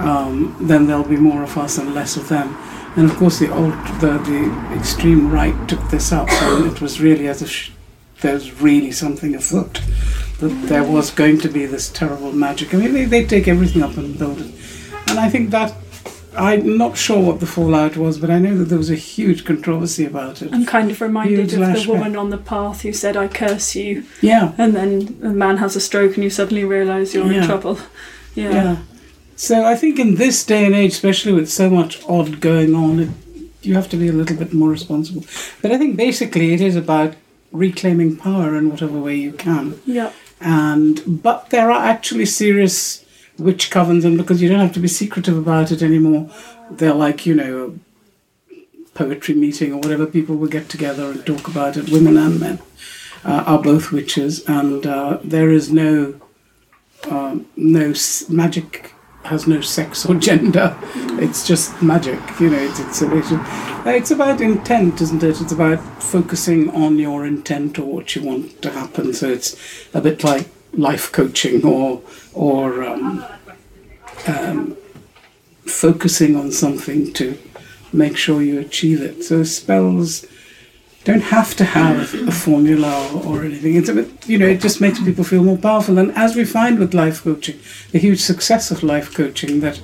[0.00, 2.56] um, then there'll be more of us and less of them."
[2.96, 7.00] And of course, the old, the, the extreme right took this up, and it was
[7.00, 7.70] really as if sh-
[8.20, 9.80] there was really something afoot.
[10.40, 12.74] That there was going to be this terrible magic.
[12.74, 14.52] I mean, they, they take everything up and build it.
[15.08, 15.74] And I think that
[16.36, 19.44] I'm not sure what the fallout was, but I know that there was a huge
[19.44, 20.52] controversy about it.
[20.52, 23.74] I'm kind of reminded Huge of the woman on the path who said, I curse
[23.74, 24.04] you.
[24.20, 24.54] Yeah.
[24.56, 27.78] And then the man has a stroke and you suddenly realise you're in trouble.
[28.34, 28.50] Yeah.
[28.50, 28.76] Yeah.
[29.40, 33.00] So I think in this day and age, especially with so much odd going on,
[33.00, 33.08] it,
[33.62, 35.24] you have to be a little bit more responsible.
[35.62, 37.14] But I think basically it is about
[37.50, 39.80] reclaiming power in whatever way you can.
[39.86, 40.12] Yeah.
[40.42, 43.02] And but there are actually serious
[43.38, 46.28] witch covens, and because you don't have to be secretive about it anymore,
[46.70, 47.78] they're like you know
[48.92, 50.04] poetry meeting or whatever.
[50.04, 51.88] People will get together and talk about it.
[51.88, 52.58] Women and men
[53.24, 56.20] uh, are both witches, and uh, there is no
[57.10, 58.92] um, no s- magic
[59.30, 60.76] has no sex or gender.
[61.24, 62.58] It's just magic, you know.
[62.58, 63.28] It's it's, it's,
[63.86, 65.40] it's about intent, isn't it?
[65.40, 69.14] It's about focusing on your intent or what you want to happen.
[69.14, 69.56] So it's
[69.94, 72.02] a bit like life coaching or
[72.34, 73.24] or um,
[74.26, 74.76] um,
[75.64, 77.38] focusing on something to
[77.92, 79.22] make sure you achieve it.
[79.22, 80.26] So spells
[81.04, 83.74] don't have to have a formula or, or anything.
[83.74, 85.98] It's a bit, you know, it just makes people feel more powerful.
[85.98, 87.58] And as we find with life coaching,
[87.92, 89.80] the huge success of life coaching, that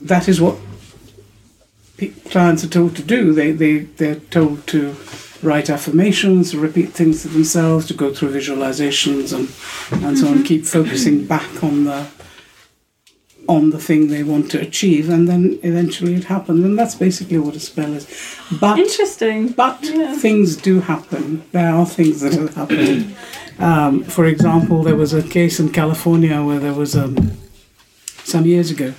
[0.00, 0.56] that is what
[2.30, 3.32] clients are told to do.
[3.32, 4.96] They they they're told to
[5.42, 9.48] write affirmations, repeat things to themselves, to go through visualizations and
[10.02, 10.34] and so on.
[10.34, 10.44] Mm-hmm.
[10.44, 12.06] Keep focusing back on the
[13.52, 16.64] on the thing they want to achieve, and then eventually it happens.
[16.64, 18.06] And that's basically what a spell is.
[18.60, 19.48] But interesting.
[19.48, 19.78] But
[20.26, 21.42] things do happen.
[21.52, 23.14] There are things that have happened.
[23.58, 27.16] Um, for example, there was a case in California where there was um,
[28.24, 28.94] some years ago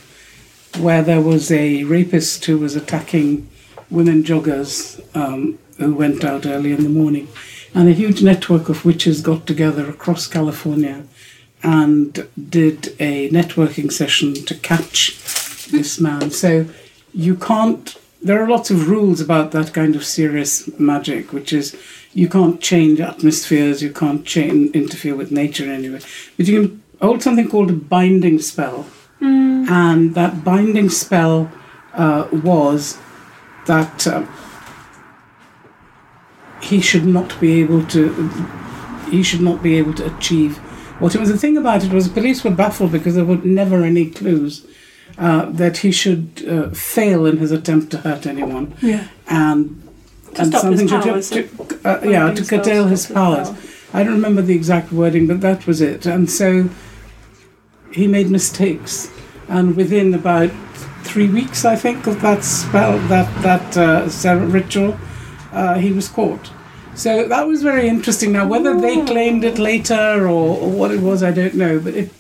[0.80, 3.48] where there was a rapist who was attacking
[3.90, 4.76] women joggers
[5.16, 7.28] um, who went out early in the morning,
[7.76, 11.04] and a huge network of witches got together across California
[11.64, 15.18] and did a networking session to catch
[15.72, 16.32] this man.
[16.32, 16.66] So
[17.14, 17.96] you can't.
[18.22, 21.76] There are lots of rules about that kind of serious magic, which is
[22.14, 26.00] you can't change atmospheres, you can't change, interfere with nature in any way,
[26.38, 28.86] but you can hold something called a binding spell,
[29.20, 31.52] and that binding spell
[31.94, 32.98] uh, was
[33.66, 34.08] that.
[34.08, 34.26] Uh,
[36.64, 38.30] he should not be able to
[39.10, 40.60] he should not be able to achieve
[41.04, 43.36] what it was the thing about it was the police were baffled because there were
[43.44, 44.66] never any clues
[45.18, 48.74] uh, that he should uh, fail in his attempt to hurt anyone.
[48.82, 49.08] Yeah.
[49.28, 49.84] and
[50.36, 53.50] To and something powers, to, to- uh, yeah to curtail his powers.
[53.94, 56.06] I don't remember the exact wording but that was it.
[56.06, 56.70] And so
[57.92, 59.12] he made mistakes.
[59.50, 60.52] And within about
[61.04, 64.98] three weeks I think of that spell that that uh, ritual
[65.52, 66.46] uh, he was caught
[66.96, 71.02] so that was very interesting now whether they claimed it later or, or what it
[71.02, 72.12] was I don't know but it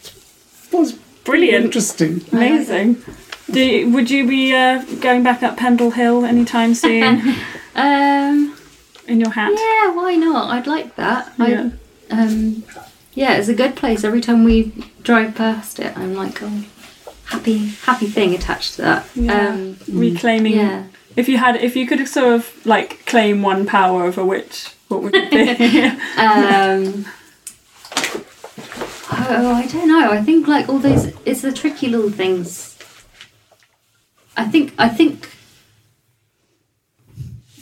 [0.72, 0.94] was
[1.24, 1.66] Brilliant.
[1.66, 3.04] interesting Amazing.
[3.52, 7.36] Do you, would you be uh, going back up Pendle Hill anytime soon?
[7.76, 8.56] um,
[9.08, 9.52] in your hat.
[9.52, 10.50] Yeah, why not?
[10.50, 11.34] I'd like that.
[11.38, 11.72] Yeah.
[12.10, 12.64] I, um,
[13.14, 14.04] yeah, it's a good place.
[14.04, 14.72] Every time we
[15.04, 16.66] drive past it, I'm like, oh,
[17.26, 19.10] happy, happy thing attached to that.
[19.14, 19.50] Yeah.
[19.50, 20.54] Um, Reclaiming.
[20.54, 20.86] Yeah.
[21.16, 24.74] If you had, if you could sort of like claim one power of a witch,
[24.88, 25.80] what would it be?
[26.18, 27.06] um,
[29.12, 30.12] oh, I don't know.
[30.12, 32.78] I think like all those, it's the tricky little things.
[34.36, 35.30] I think, I think,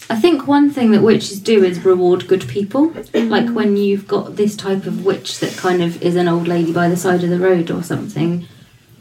[0.10, 2.93] I think one thing that witches do is reward good people.
[3.14, 6.72] Like when you've got this type of witch that kind of is an old lady
[6.72, 8.45] by the side of the road or something,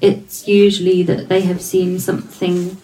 [0.01, 2.76] it's usually that they have seen something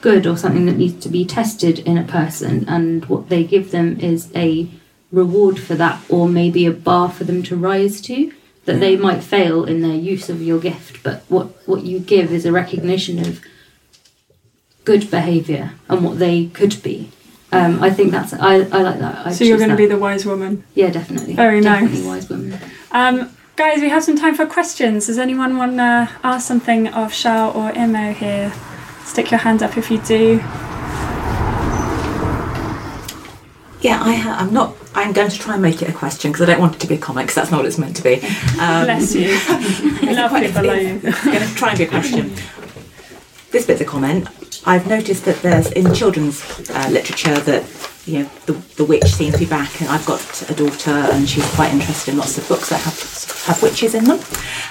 [0.00, 3.70] good or something that needs to be tested in a person, and what they give
[3.70, 4.68] them is a
[5.10, 8.32] reward for that, or maybe a bar for them to rise to.
[8.64, 12.30] That they might fail in their use of your gift, but what, what you give
[12.30, 13.40] is a recognition of
[14.84, 17.10] good behaviour and what they could be.
[17.50, 19.26] Um, I think that's I, I like that.
[19.26, 20.64] I so you're going to be the wise woman.
[20.74, 21.32] yeah, definitely.
[21.34, 22.28] Very nice definitely nice.
[22.28, 22.60] wise woman.
[22.92, 25.06] Um, guys, we have some time for questions.
[25.06, 28.52] Does anyone want to ask something of Shao or Imo here?
[29.08, 30.36] Stick your hand up if you do.
[33.80, 34.76] Yeah, I ha- I'm not.
[34.94, 36.86] I'm going to try and make it a question because I don't want it to
[36.86, 38.20] be a comment because that's not what it's meant to be.
[38.60, 39.28] Um, Bless you.
[40.14, 41.00] Love people like you.
[41.02, 42.32] It's going to try and be a question.
[43.50, 44.28] This bit's a comment.
[44.66, 47.64] I've noticed that there's in children's uh, literature that
[48.04, 51.28] you know the, the witch seems to be back, and I've got a daughter, and
[51.28, 52.98] she's quite interested in lots of books that have
[53.46, 54.20] have witches in them.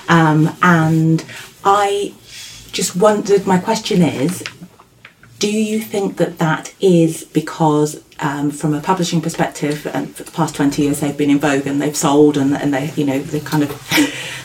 [0.10, 1.26] Um, and
[1.64, 2.14] I
[2.78, 3.48] just wondered.
[3.48, 4.44] My question is:
[5.40, 10.32] Do you think that that is because, um, from a publishing perspective, and for the
[10.32, 13.18] past twenty years they've been in vogue and they've sold and and they you know
[13.18, 13.70] they kind of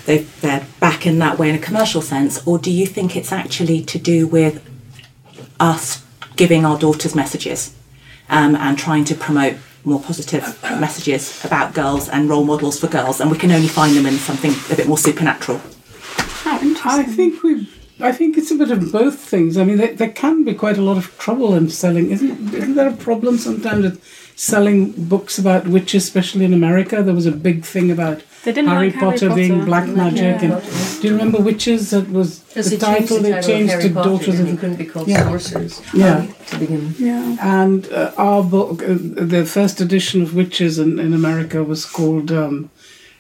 [0.07, 3.33] they they're back in that way in a commercial sense, or do you think it's
[3.33, 4.67] actually to do with
[5.61, 6.03] us
[6.37, 7.75] giving our daughters messages
[8.31, 10.43] um, and trying to promote more positive
[10.81, 14.15] messages about girls and role models for girls, and we can only find them in
[14.15, 15.61] something a bit more supernatural.
[17.03, 17.69] I think we.
[18.01, 19.57] I think it's a bit of both things.
[19.57, 22.11] I mean, there, there can be quite a lot of trouble in selling.
[22.11, 27.03] Isn't isn't there a problem sometimes with selling books about witches, especially in America?
[27.03, 29.65] There was a big thing about Harry, like Harry Potter, being Potter.
[29.67, 30.43] black magic.
[30.43, 30.59] Yeah.
[30.59, 31.91] And do you remember witches?
[31.91, 33.19] That was the title.
[33.19, 34.53] the they title of changed to Potter, Daughters didn't of he?
[34.53, 35.23] the couldn't be called Yeah.
[35.25, 36.27] Sorcerers Yeah.
[36.49, 36.95] to begin.
[36.99, 37.37] Yeah.
[37.41, 38.97] And uh, our book, uh,
[39.35, 42.71] the first edition of Witches in, in America was called um,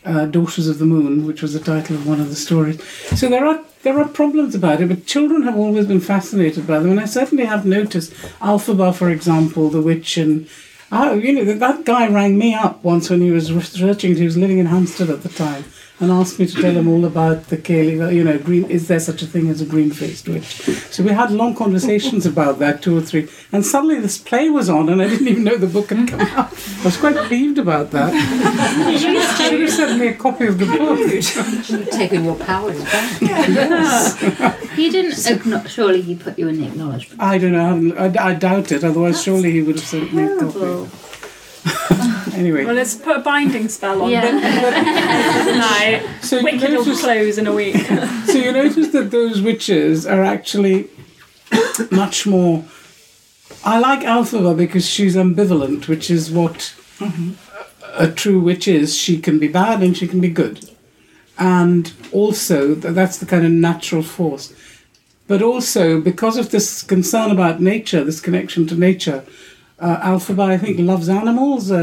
[0.04, 2.80] uh, Daughters of the Moon, which was the title of one of the stories.
[3.20, 6.78] So there are there are problems about it, but children have always been fascinated by
[6.78, 10.48] them, and I certainly have noticed Elphaba, for example, the witch, and
[10.90, 14.16] oh, you know, that, that guy rang me up once when he was researching.
[14.16, 15.64] He was living in Hampstead at the time,
[16.02, 18.64] and asked me to tell him all about the Cayley, you know, green.
[18.68, 20.44] Is there such a thing as a green-faced witch?
[20.90, 24.68] So we had long conversations about that, two or three, and suddenly this play was
[24.68, 26.52] on, and I didn't even know the book had come out.
[26.80, 28.12] I was quite relieved about that.
[28.90, 31.90] You should have sent me a copy of the book.
[31.92, 33.20] Taking your powers back.
[34.72, 35.12] He didn't.
[35.12, 37.20] acknow- surely he put you in the acknowledgement.
[37.22, 37.94] I don't know.
[37.96, 38.82] I, I, I doubt it.
[38.82, 40.86] Otherwise, surely he would have sent me a Terrible.
[40.86, 42.08] copy.
[42.42, 44.30] anyway, Well, let's put a binding spell on Yeah.
[45.50, 46.02] tonight.
[46.22, 47.76] So you Wicked will notice- close in a week.
[48.26, 50.88] so you notice that those witches are actually
[51.90, 52.64] much more.
[53.64, 56.74] I like Elphaba because she's ambivalent, which is what
[57.94, 58.96] a true witch is.
[58.96, 60.56] She can be bad and she can be good,
[61.38, 64.52] and also th- that's the kind of natural force.
[65.28, 69.24] But also because of this concern about nature, this connection to nature,
[69.82, 71.78] uh, Elphaba I think loves animals uh,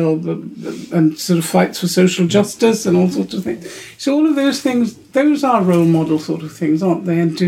[0.98, 3.64] and sort of fights for social justice and all sorts of things.
[3.98, 7.20] So all of those things, those are role model sort of things, aren't they?
[7.20, 7.46] And to,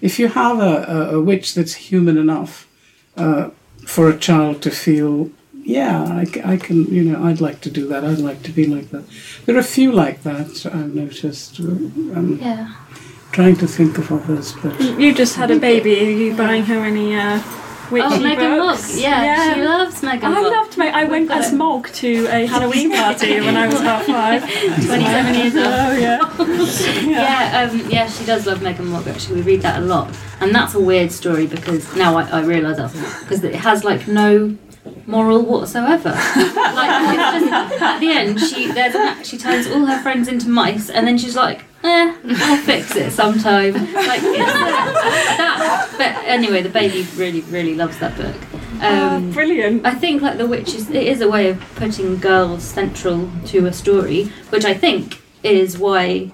[0.00, 2.68] if you have a, a, a witch that's human enough
[3.16, 3.50] uh,
[3.86, 5.30] for a child to feel,
[5.78, 8.04] yeah, I, c- I can, you know, I'd like to do that.
[8.04, 9.04] I'd like to be like that.
[9.46, 11.58] There are a few like that I've noticed.
[11.60, 12.68] Um, Yeah.
[13.32, 15.98] Trying to think of others, but You just had a baby.
[16.06, 17.40] Are you buying her any uh,
[17.90, 18.76] witchy Oh, Meg and Mog.
[18.76, 18.98] books?
[19.00, 20.94] Yeah, she loves Megan I loved Meg.
[20.94, 24.42] I went as Mog to a Halloween party when I was about five.
[24.42, 25.66] 27 years old.
[25.66, 27.10] Oh yeah.
[27.10, 29.06] Yeah, um, yeah, she does love Meg and Mog.
[29.08, 30.08] Actually, we read that a lot,
[30.40, 34.06] and that's a weird story because now I, I realise that's because it has like
[34.08, 34.56] no
[35.06, 36.10] moral whatsoever.
[36.10, 40.48] like it's just at the end, she there's an, she turns all her friends into
[40.48, 45.94] mice, and then she's like, "Eh, I'll fix it sometime." Like it's that, that.
[45.98, 48.36] But anyway, the baby really, really loves that book.
[48.82, 49.86] Um, Oh, brilliant.
[49.86, 53.66] I think like the witch is it is a way of putting girls central to
[53.66, 56.32] a story, which I think is why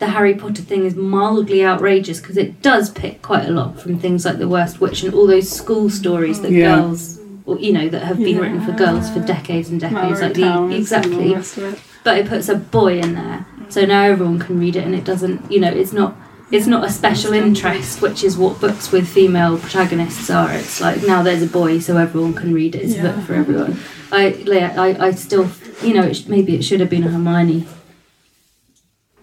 [0.00, 3.98] the Harry Potter thing is mildly outrageous because it does pick quite a lot from
[3.98, 6.76] things like the Worst Witch and all those school stories that Yeah.
[6.76, 7.19] girls,
[7.58, 10.34] you know, that have been written for girls for decades and decades, Malory like
[10.70, 11.28] the exactly.
[11.28, 11.80] the rest of it.
[12.04, 15.04] But it puts a boy in there, so now everyone can read it, and it
[15.04, 16.16] doesn't, you know, it's not.
[16.52, 20.52] It's not a special interest, which is what books with female protagonists are.
[20.52, 22.82] It's like now there's a boy, so everyone can read it.
[22.82, 23.78] It's a book for everyone.
[24.10, 25.48] I, yeah, I, I still,
[25.80, 27.68] you know, it, sh- maybe it should have been a Hermione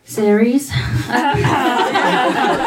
[0.06, 0.72] series.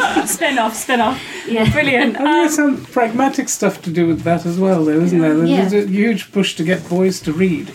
[0.26, 1.20] spin off, spin off.
[1.48, 1.70] Yeah.
[1.72, 2.16] Brilliant.
[2.16, 5.44] And there's um, some pragmatic stuff to do with that as well, though, isn't there?
[5.44, 5.64] Yeah.
[5.68, 7.72] There's a huge push to get boys to read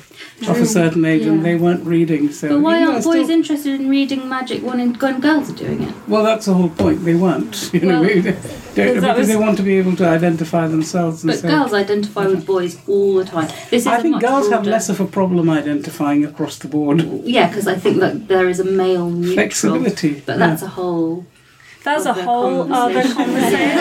[0.48, 2.32] of a certain age, and they weren't reading.
[2.32, 5.56] So, But why aren't I boys still- interested in reading magic when, when girls are
[5.56, 5.94] doing it?
[6.08, 7.04] Well, that's the whole point.
[7.04, 7.70] They weren't.
[7.74, 8.20] You know, Well, they-
[8.76, 11.24] they- because was- they want to be able to identify themselves.
[11.24, 13.48] And But say, girls identify with boys all the time.
[13.70, 16.68] This is I a think much girls have less of a problem identifying across the
[16.70, 17.02] board.
[17.26, 19.34] Yeah, because I think that there is a male neutral.
[19.36, 20.48] Flexibility, But yeah.
[20.48, 21.26] that's a whole.
[21.84, 23.80] That's a other whole other conversation.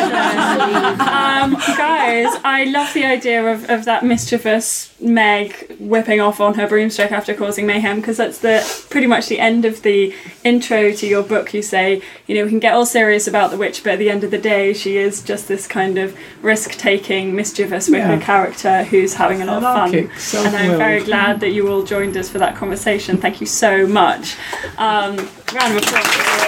[1.00, 6.68] um, guys, I love the idea of, of that mischievous Meg whipping off on her
[6.68, 11.06] broomstick after causing mayhem because that's the pretty much the end of the intro to
[11.08, 11.52] your book.
[11.52, 14.10] You say, you know, we can get all serious about the witch, but at the
[14.10, 18.20] end of the day, she is just this kind of risk-taking, mischievous wicked Yeah.
[18.20, 19.94] character who's having a lot of fun.
[19.94, 23.16] Anarchic, And I'm very glad that you all joined us for that conversation.
[23.18, 24.36] Thank you so much.
[24.78, 25.16] Um,
[25.52, 26.47] round of applause.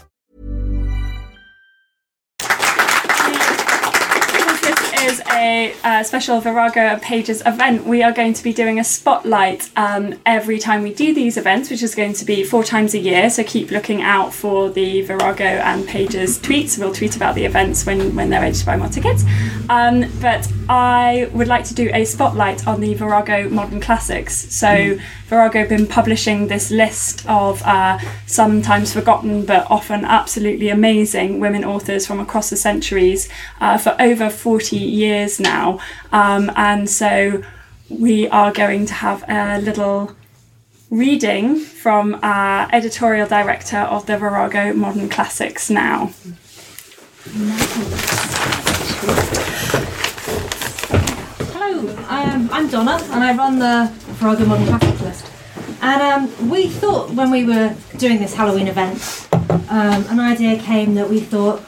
[5.11, 7.85] is a uh, special Virago Pages event.
[7.85, 11.69] We are going to be doing a spotlight um, every time we do these events,
[11.69, 13.29] which is going to be four times a year.
[13.29, 16.79] So keep looking out for the Virago and Pages tweets.
[16.79, 19.25] We'll tweet about the events when, when they're ready to buy more tickets.
[19.69, 24.33] Um, but I would like to do a spotlight on the Virago Modern Classics.
[24.53, 31.39] So Virago have been publishing this list of uh, sometimes forgotten but often absolutely amazing
[31.39, 33.27] women authors from across the centuries
[33.59, 35.00] uh, for over 40 years
[35.39, 35.79] now.
[36.11, 37.43] Um, and so
[37.89, 40.15] we are going to have a little
[40.89, 46.11] reading from our editorial director of the Virago Modern Classics now.
[51.53, 55.25] Hello, um, I'm Donna and I run the Virago Modern Classics list.
[55.81, 59.27] And um, we thought when we were doing this Halloween event,
[59.69, 61.63] um, an idea came that we thought,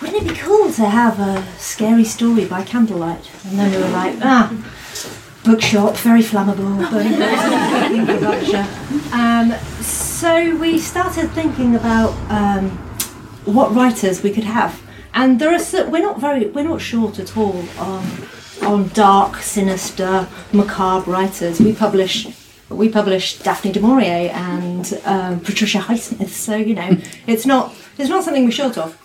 [0.00, 3.30] wouldn't it be cool to have a scary story by candlelight?
[3.46, 4.52] And then we were like, ah,
[5.44, 6.82] bookshop, very flammable,
[9.12, 12.70] um, so we started thinking about um,
[13.44, 14.82] what writers we could have,
[15.14, 18.04] and there are we're not very we're not short at all on
[18.62, 21.60] on dark, sinister, macabre writers.
[21.60, 22.26] We publish
[22.68, 28.10] we publish Daphne du Maurier and um, Patricia Highsmith, so you know it's not it's
[28.10, 28.98] not something we're short of.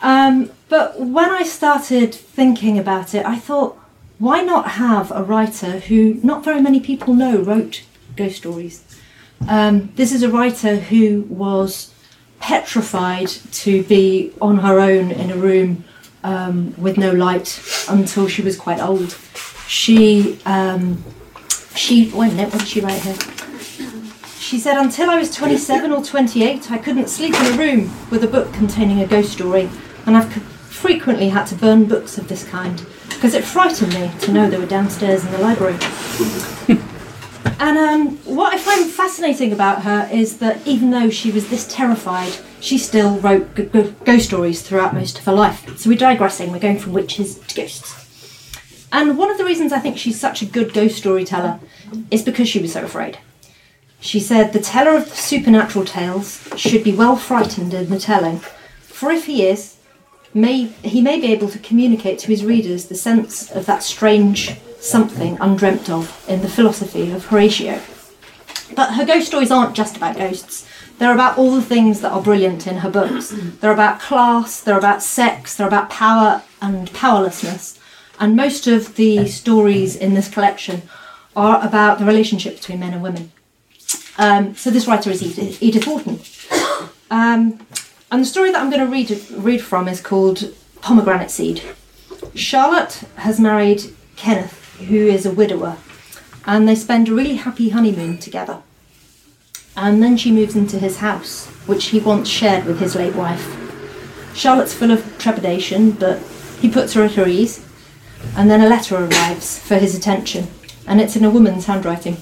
[0.00, 3.78] Um, but when I started thinking about it, I thought,
[4.18, 7.82] why not have a writer who not very many people know wrote
[8.16, 8.84] ghost stories?
[9.48, 11.94] Um, this is a writer who was
[12.40, 15.84] petrified to be on her own in a room
[16.24, 19.16] um, with no light until she was quite old.
[19.66, 21.04] She um,
[21.74, 23.16] she wait a minute, what did she write here?
[24.38, 28.24] She said, until I was 27 or 28, I couldn't sleep in a room with
[28.24, 29.68] a book containing a ghost story,
[30.08, 34.32] and I've frequently had to burn books of this kind because it frightened me to
[34.32, 35.76] know they were downstairs in the library.
[37.60, 41.66] and um, what I find fascinating about her is that even though she was this
[41.70, 45.78] terrified, she still wrote g- g- ghost stories throughout most of her life.
[45.78, 48.88] So we're digressing, we're going from witches to ghosts.
[48.90, 51.60] And one of the reasons I think she's such a good ghost storyteller
[52.10, 53.18] is because she was so afraid.
[54.00, 58.38] She said the teller of supernatural tales should be well frightened in the telling,
[58.80, 59.77] for if he is,
[60.34, 64.58] may he may be able to communicate to his readers the sense of that strange
[64.78, 67.80] something undreamt of in the philosophy of Horatio.
[68.74, 70.66] But her ghost stories aren't just about ghosts.
[70.98, 73.30] They're about all the things that are brilliant in her books.
[73.60, 77.78] They're about class, they're about sex, they're about power and powerlessness.
[78.20, 80.82] And most of the stories in this collection
[81.36, 83.32] are about the relationship between men and women.
[84.18, 86.20] Um, so this writer is Edith, Edith Wharton.
[87.10, 87.66] Um,
[88.10, 91.62] and the story that I'm going to read, read from is called Pomegranate Seed.
[92.34, 93.82] Charlotte has married
[94.16, 95.76] Kenneth, who is a widower,
[96.46, 98.62] and they spend a really happy honeymoon together.
[99.76, 103.56] And then she moves into his house, which he once shared with his late wife.
[104.34, 106.18] Charlotte's full of trepidation, but
[106.60, 107.64] he puts her at her ease.
[108.36, 110.48] And then a letter arrives for his attention,
[110.86, 112.16] and it's in a woman's handwriting.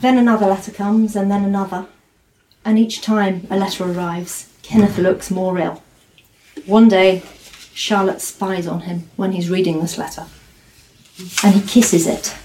[0.00, 1.86] Then another letter comes, and then another.
[2.64, 5.82] And each time a letter arrives, Kenneth looks more ill.
[6.66, 7.22] One day,
[7.74, 10.26] Charlotte spies on him when he's reading this letter,
[11.42, 12.36] and he kisses it.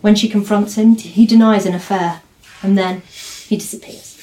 [0.00, 2.22] When she confronts him, he denies an affair,
[2.62, 3.02] and then
[3.48, 4.14] he disappears.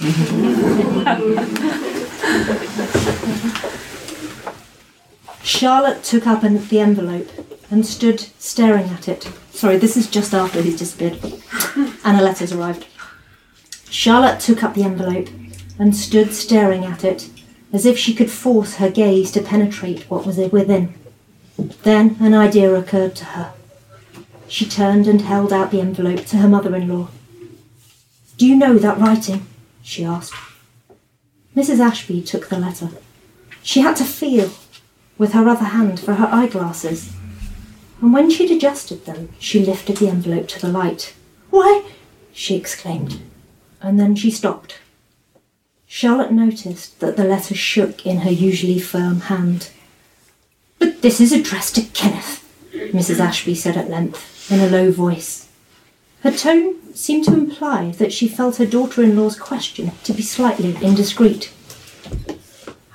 [5.42, 7.28] Charlotte took up the envelope
[7.70, 9.30] and stood staring at it.
[9.52, 11.18] Sorry, this is just after he's disappeared.
[12.04, 12.86] and a letter's arrived.
[13.88, 15.28] Charlotte took up the envelope
[15.78, 17.30] and stood staring at it
[17.72, 20.94] as if she could force her gaze to penetrate what was within.
[21.82, 23.52] Then an idea occurred to her.
[24.48, 27.08] She turned and held out the envelope to her mother in law.
[28.36, 29.46] Do you know that writing?
[29.82, 30.34] she asked.
[31.54, 31.78] Mrs.
[31.78, 32.90] Ashby took the letter.
[33.62, 34.50] She had to feel
[35.18, 37.12] with her other hand for her eyeglasses,
[38.00, 41.14] and when she'd adjusted them, she lifted the envelope to the light.
[41.50, 41.84] Why?
[42.32, 43.20] she exclaimed,
[43.80, 44.78] and then she stopped.
[45.86, 49.70] Charlotte noticed that the letter shook in her usually firm hand.
[50.78, 53.18] But this is addressed to Kenneth, Mrs.
[53.18, 55.48] Ashby said at length, in a low voice.
[56.22, 60.22] Her tone seemed to imply that she felt her daughter in law's question to be
[60.22, 61.52] slightly indiscreet.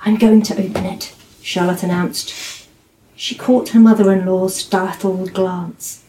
[0.02, 2.65] I'm going to open it, Charlotte announced.
[3.18, 6.04] She caught her mother in law's startled glance.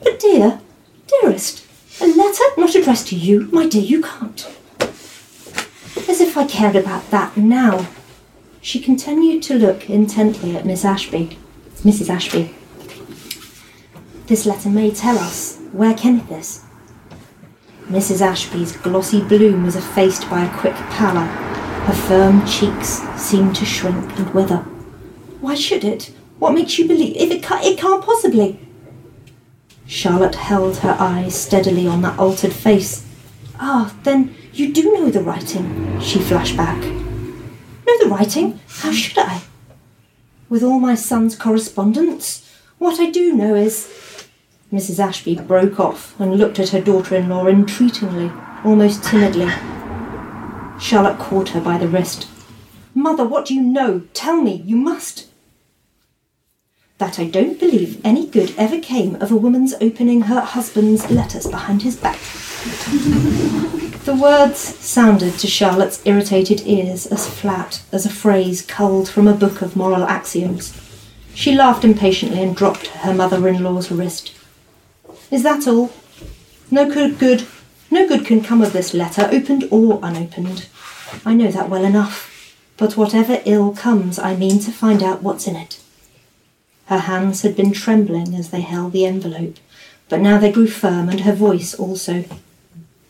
[0.00, 0.60] But, dear,
[1.08, 1.66] dearest,
[2.00, 3.48] a letter not addressed to you?
[3.50, 4.48] My dear, you can't.
[6.08, 7.88] As if I cared about that now.
[8.60, 11.36] She continued to look intently at Miss Ashby.
[11.82, 12.08] Mrs.
[12.08, 12.54] Ashby.
[14.28, 16.64] This letter may tell us where Kenneth is.
[17.88, 18.20] Mrs.
[18.22, 21.26] Ashby's glossy bloom was effaced by a quick pallor.
[21.86, 24.58] Her firm cheeks seemed to shrink and wither.
[25.40, 26.13] Why should it?
[26.44, 27.16] What makes you believe?
[27.16, 28.60] If it can't, it can't possibly.
[29.86, 33.06] Charlotte held her eyes steadily on that altered face.
[33.58, 36.76] Ah, then you do know the writing, she flashed back.
[36.82, 38.60] Know the writing?
[38.68, 39.40] How should I?
[40.50, 42.46] With all my son's correspondence?
[42.76, 44.28] What I do know is.
[44.70, 44.98] Mrs.
[44.98, 48.30] Ashby broke off and looked at her daughter in law entreatingly,
[48.62, 49.50] almost timidly.
[50.78, 52.28] Charlotte caught her by the wrist.
[52.94, 54.02] Mother, what do you know?
[54.12, 55.30] Tell me, you must.
[57.04, 61.46] That I don't believe any good ever came of a woman's opening her husband's letters
[61.46, 62.18] behind his back.
[64.06, 69.34] the words sounded to Charlotte's irritated ears as flat as a phrase culled from a
[69.34, 70.72] book of moral axioms.
[71.34, 74.32] She laughed impatiently and dropped her mother in law's wrist.
[75.30, 75.92] Is that all?
[76.70, 77.46] No good, good,
[77.90, 80.68] no good can come of this letter, opened or unopened.
[81.26, 82.56] I know that well enough.
[82.78, 85.83] But whatever ill comes, I mean to find out what's in it.
[86.86, 89.56] Her hands had been trembling as they held the envelope,
[90.08, 92.24] but now they grew firm, and her voice also.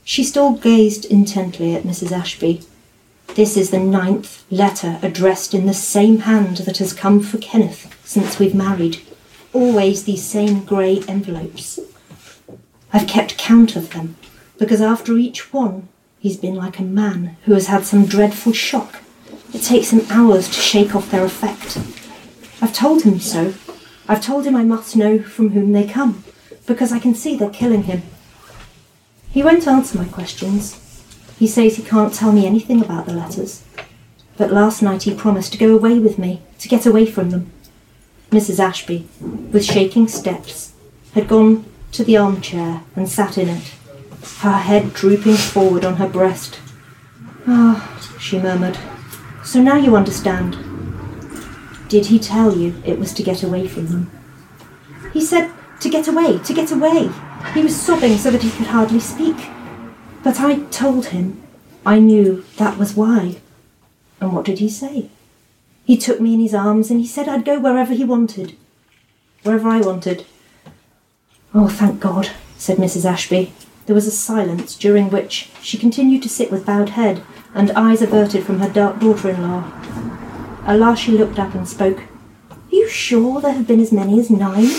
[0.05, 2.13] She still gazed intently at Mrs.
[2.13, 2.63] Ashby.
[3.35, 7.93] This is the ninth letter addressed in the same hand that has come for Kenneth
[8.05, 8.99] since we've married.
[9.53, 11.81] Always these same grey envelopes.
[12.93, 14.17] I've kept count of them,
[14.57, 15.89] because after each one,
[16.21, 19.03] he's been like a man who has had some dreadful shock.
[19.53, 21.79] It takes him hours to shake off their effect.
[22.63, 23.55] I've told him so.
[24.09, 26.25] I've told him I must know from whom they come,
[26.67, 28.03] because I can see they're killing him.
[29.31, 30.81] He won't answer my questions.
[31.39, 33.65] He says he can't tell me anything about the letters.
[34.37, 37.51] But last night he promised to go away with me, to get away from them.
[38.31, 38.59] Mrs.
[38.59, 40.73] Ashby, with shaking steps,
[41.15, 43.75] had gone to the armchair and sat in it,
[44.41, 46.61] her head drooping forward on her breast.
[47.47, 48.79] Ah, she murmured.
[49.45, 50.74] So now you understand.
[51.95, 54.11] Did he tell you it was to get away from them?
[55.13, 57.09] He said to get away, to get away.
[57.55, 59.37] He was sobbing so that he could hardly speak.
[60.25, 61.41] But I told him
[61.87, 63.37] I knew that was why.
[64.21, 65.09] And what did he say?
[65.85, 68.57] He took me in his arms and he said I'd go wherever he wanted.
[69.45, 70.27] Wherever I wanted.
[71.55, 73.05] Oh, thank God, said Mrs.
[73.05, 73.53] Ashby.
[73.87, 77.23] There was a silence during which she continued to sit with bowed head
[77.55, 80.24] and eyes averted from her dark daughter in law.
[80.67, 82.01] At last she looked up and spoke.
[82.51, 84.71] Are you sure there have been as many as nine?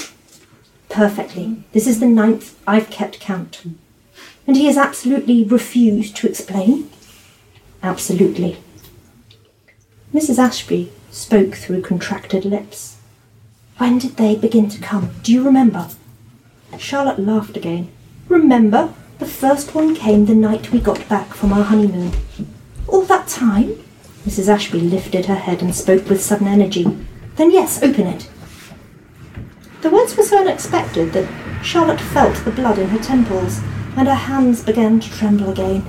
[0.90, 1.64] Perfectly.
[1.74, 3.64] This is the ninth I've kept count.
[4.48, 6.90] And he has absolutely refused to explain?
[7.84, 8.58] Absolutely.
[10.14, 10.40] Mrs.
[10.40, 12.98] Ashby spoke through contracted lips.
[13.78, 15.12] When did they begin to come?
[15.22, 15.90] Do you remember?
[16.80, 17.92] Charlotte laughed again.
[18.28, 18.94] Remember?
[19.20, 22.12] The first one came the night we got back from our honeymoon.
[22.88, 23.85] All that time?
[24.26, 24.48] Mrs.
[24.50, 26.86] Ashby lifted her head and spoke with sudden energy.
[27.36, 28.28] Then yes, open it.
[29.82, 31.30] The words were so unexpected that
[31.64, 33.62] Charlotte felt the blood in her temples,
[33.96, 35.86] and her hands began to tremble again.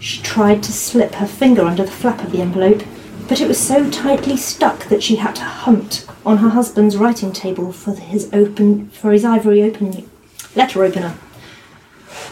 [0.00, 2.82] She tried to slip her finger under the flap of the envelope,
[3.28, 7.32] but it was so tightly stuck that she had to hunt on her husband's writing
[7.32, 10.08] table for his open for his ivory open
[10.54, 11.14] letter opener.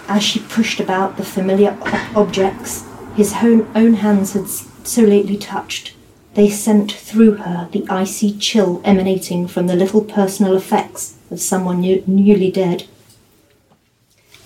[0.08, 1.76] As she pushed about the familiar
[2.14, 2.84] objects
[3.14, 4.48] his own, own hands had
[4.86, 5.94] so lately touched,
[6.34, 11.80] they sent through her the icy chill emanating from the little personal effects of someone
[11.80, 12.86] new, newly dead.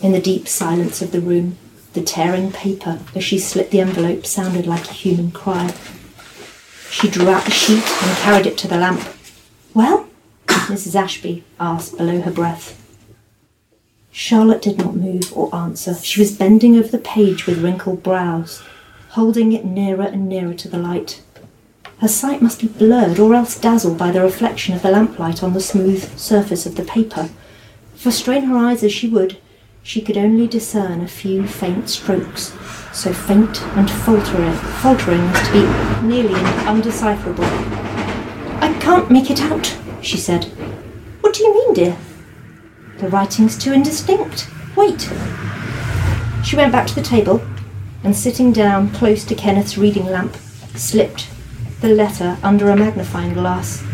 [0.01, 1.57] In the deep silence of the room,
[1.95, 5.75] the tearing paper as she slit the envelope sounded like a human cry.
[6.91, 9.03] She drew out the sheet and carried it to the lamp.
[9.75, 10.09] Well?
[10.47, 10.95] Mrs.
[10.95, 12.75] Ashby asked below her breath.
[14.13, 15.95] Charlotte did not move or answer.
[15.95, 18.63] She was bending over the page with wrinkled brows,
[19.19, 21.21] holding it nearer and nearer to the light.
[21.99, 25.55] Her sight must be blurred or else dazzled by the reflection of the lamplight on
[25.55, 27.29] the smooth surface of the paper,
[27.97, 29.37] for strain her eyes as she would,
[29.83, 32.53] she could only discern a few faint strokes,
[32.93, 37.45] so faint and faltering, faltering as to be nearly undecipherable.
[38.63, 40.45] I can't make it out, she said.
[41.23, 41.97] What do you mean, dear?
[42.99, 44.49] The writing's too indistinct.
[44.77, 45.13] Wait.
[46.45, 47.43] She went back to the table
[48.05, 50.37] and, sitting down close to Kenneth's reading lamp,
[50.75, 51.29] slipped
[51.81, 53.85] the letter under a magnifying glass.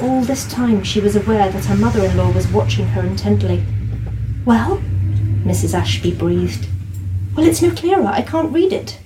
[0.00, 3.64] All this time she was aware that her mother in law was watching her intently.
[4.44, 4.78] Well?
[5.44, 5.74] Mrs.
[5.74, 6.68] Ashby breathed.
[7.34, 8.06] Well, it's no clearer.
[8.06, 8.98] I can't read it.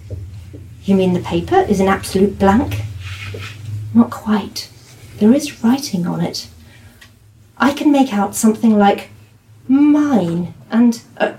[0.84, 2.82] You mean the paper is an absolute blank?
[3.94, 4.70] Not quite.
[5.18, 6.48] There is writing on it.
[7.56, 9.10] I can make out something like
[9.68, 11.34] mine and uh,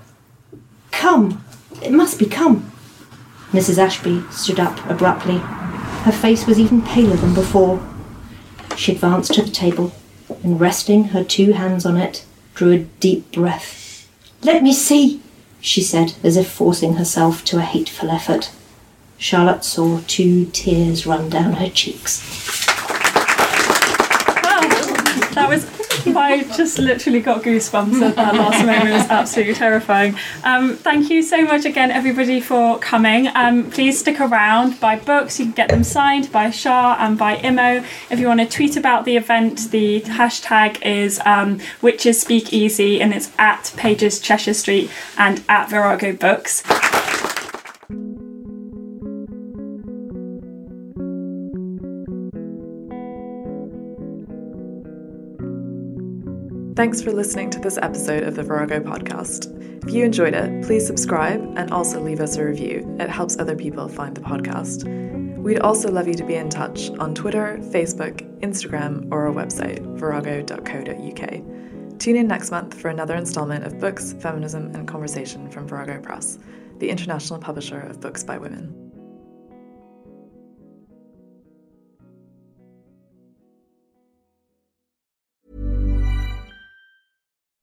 [0.92, 1.44] come.
[1.82, 2.72] It must be come.
[3.54, 3.78] Mrs.
[3.78, 5.38] Ashby stood up abruptly.
[5.38, 7.82] Her face was even paler than before.
[8.76, 9.94] She advanced to the table
[10.44, 12.26] and, resting her two hands on it,
[12.56, 14.10] drew a deep breath.
[14.42, 15.22] Let me see,
[15.62, 18.52] she said, as if forcing herself to a hateful effort.
[19.20, 22.66] Charlotte saw two tears run down her cheeks.
[25.36, 25.83] That was.
[26.16, 28.90] I just literally got goosebumps at that last moment.
[28.90, 30.16] It was absolutely terrifying.
[30.44, 33.28] Um, thank you so much again, everybody, for coming.
[33.36, 35.40] Um, please stick around, buy books.
[35.40, 37.84] You can get them signed by Shah and by Imo.
[38.10, 43.02] If you want to tweet about the event, the hashtag is um, Witches Speak Easy,
[43.02, 46.64] and it's at Pages Cheshire Street and at Virago Books.
[56.84, 59.48] Thanks for listening to this episode of the Virago podcast.
[59.88, 62.98] If you enjoyed it, please subscribe and also leave us a review.
[63.00, 64.84] It helps other people find the podcast.
[65.38, 69.80] We'd also love you to be in touch on Twitter, Facebook, Instagram, or our website,
[69.98, 72.00] virago.co.uk.
[72.00, 76.38] Tune in next month for another installment of Books, Feminism, and Conversation from Virago Press,
[76.80, 78.83] the international publisher of books by women.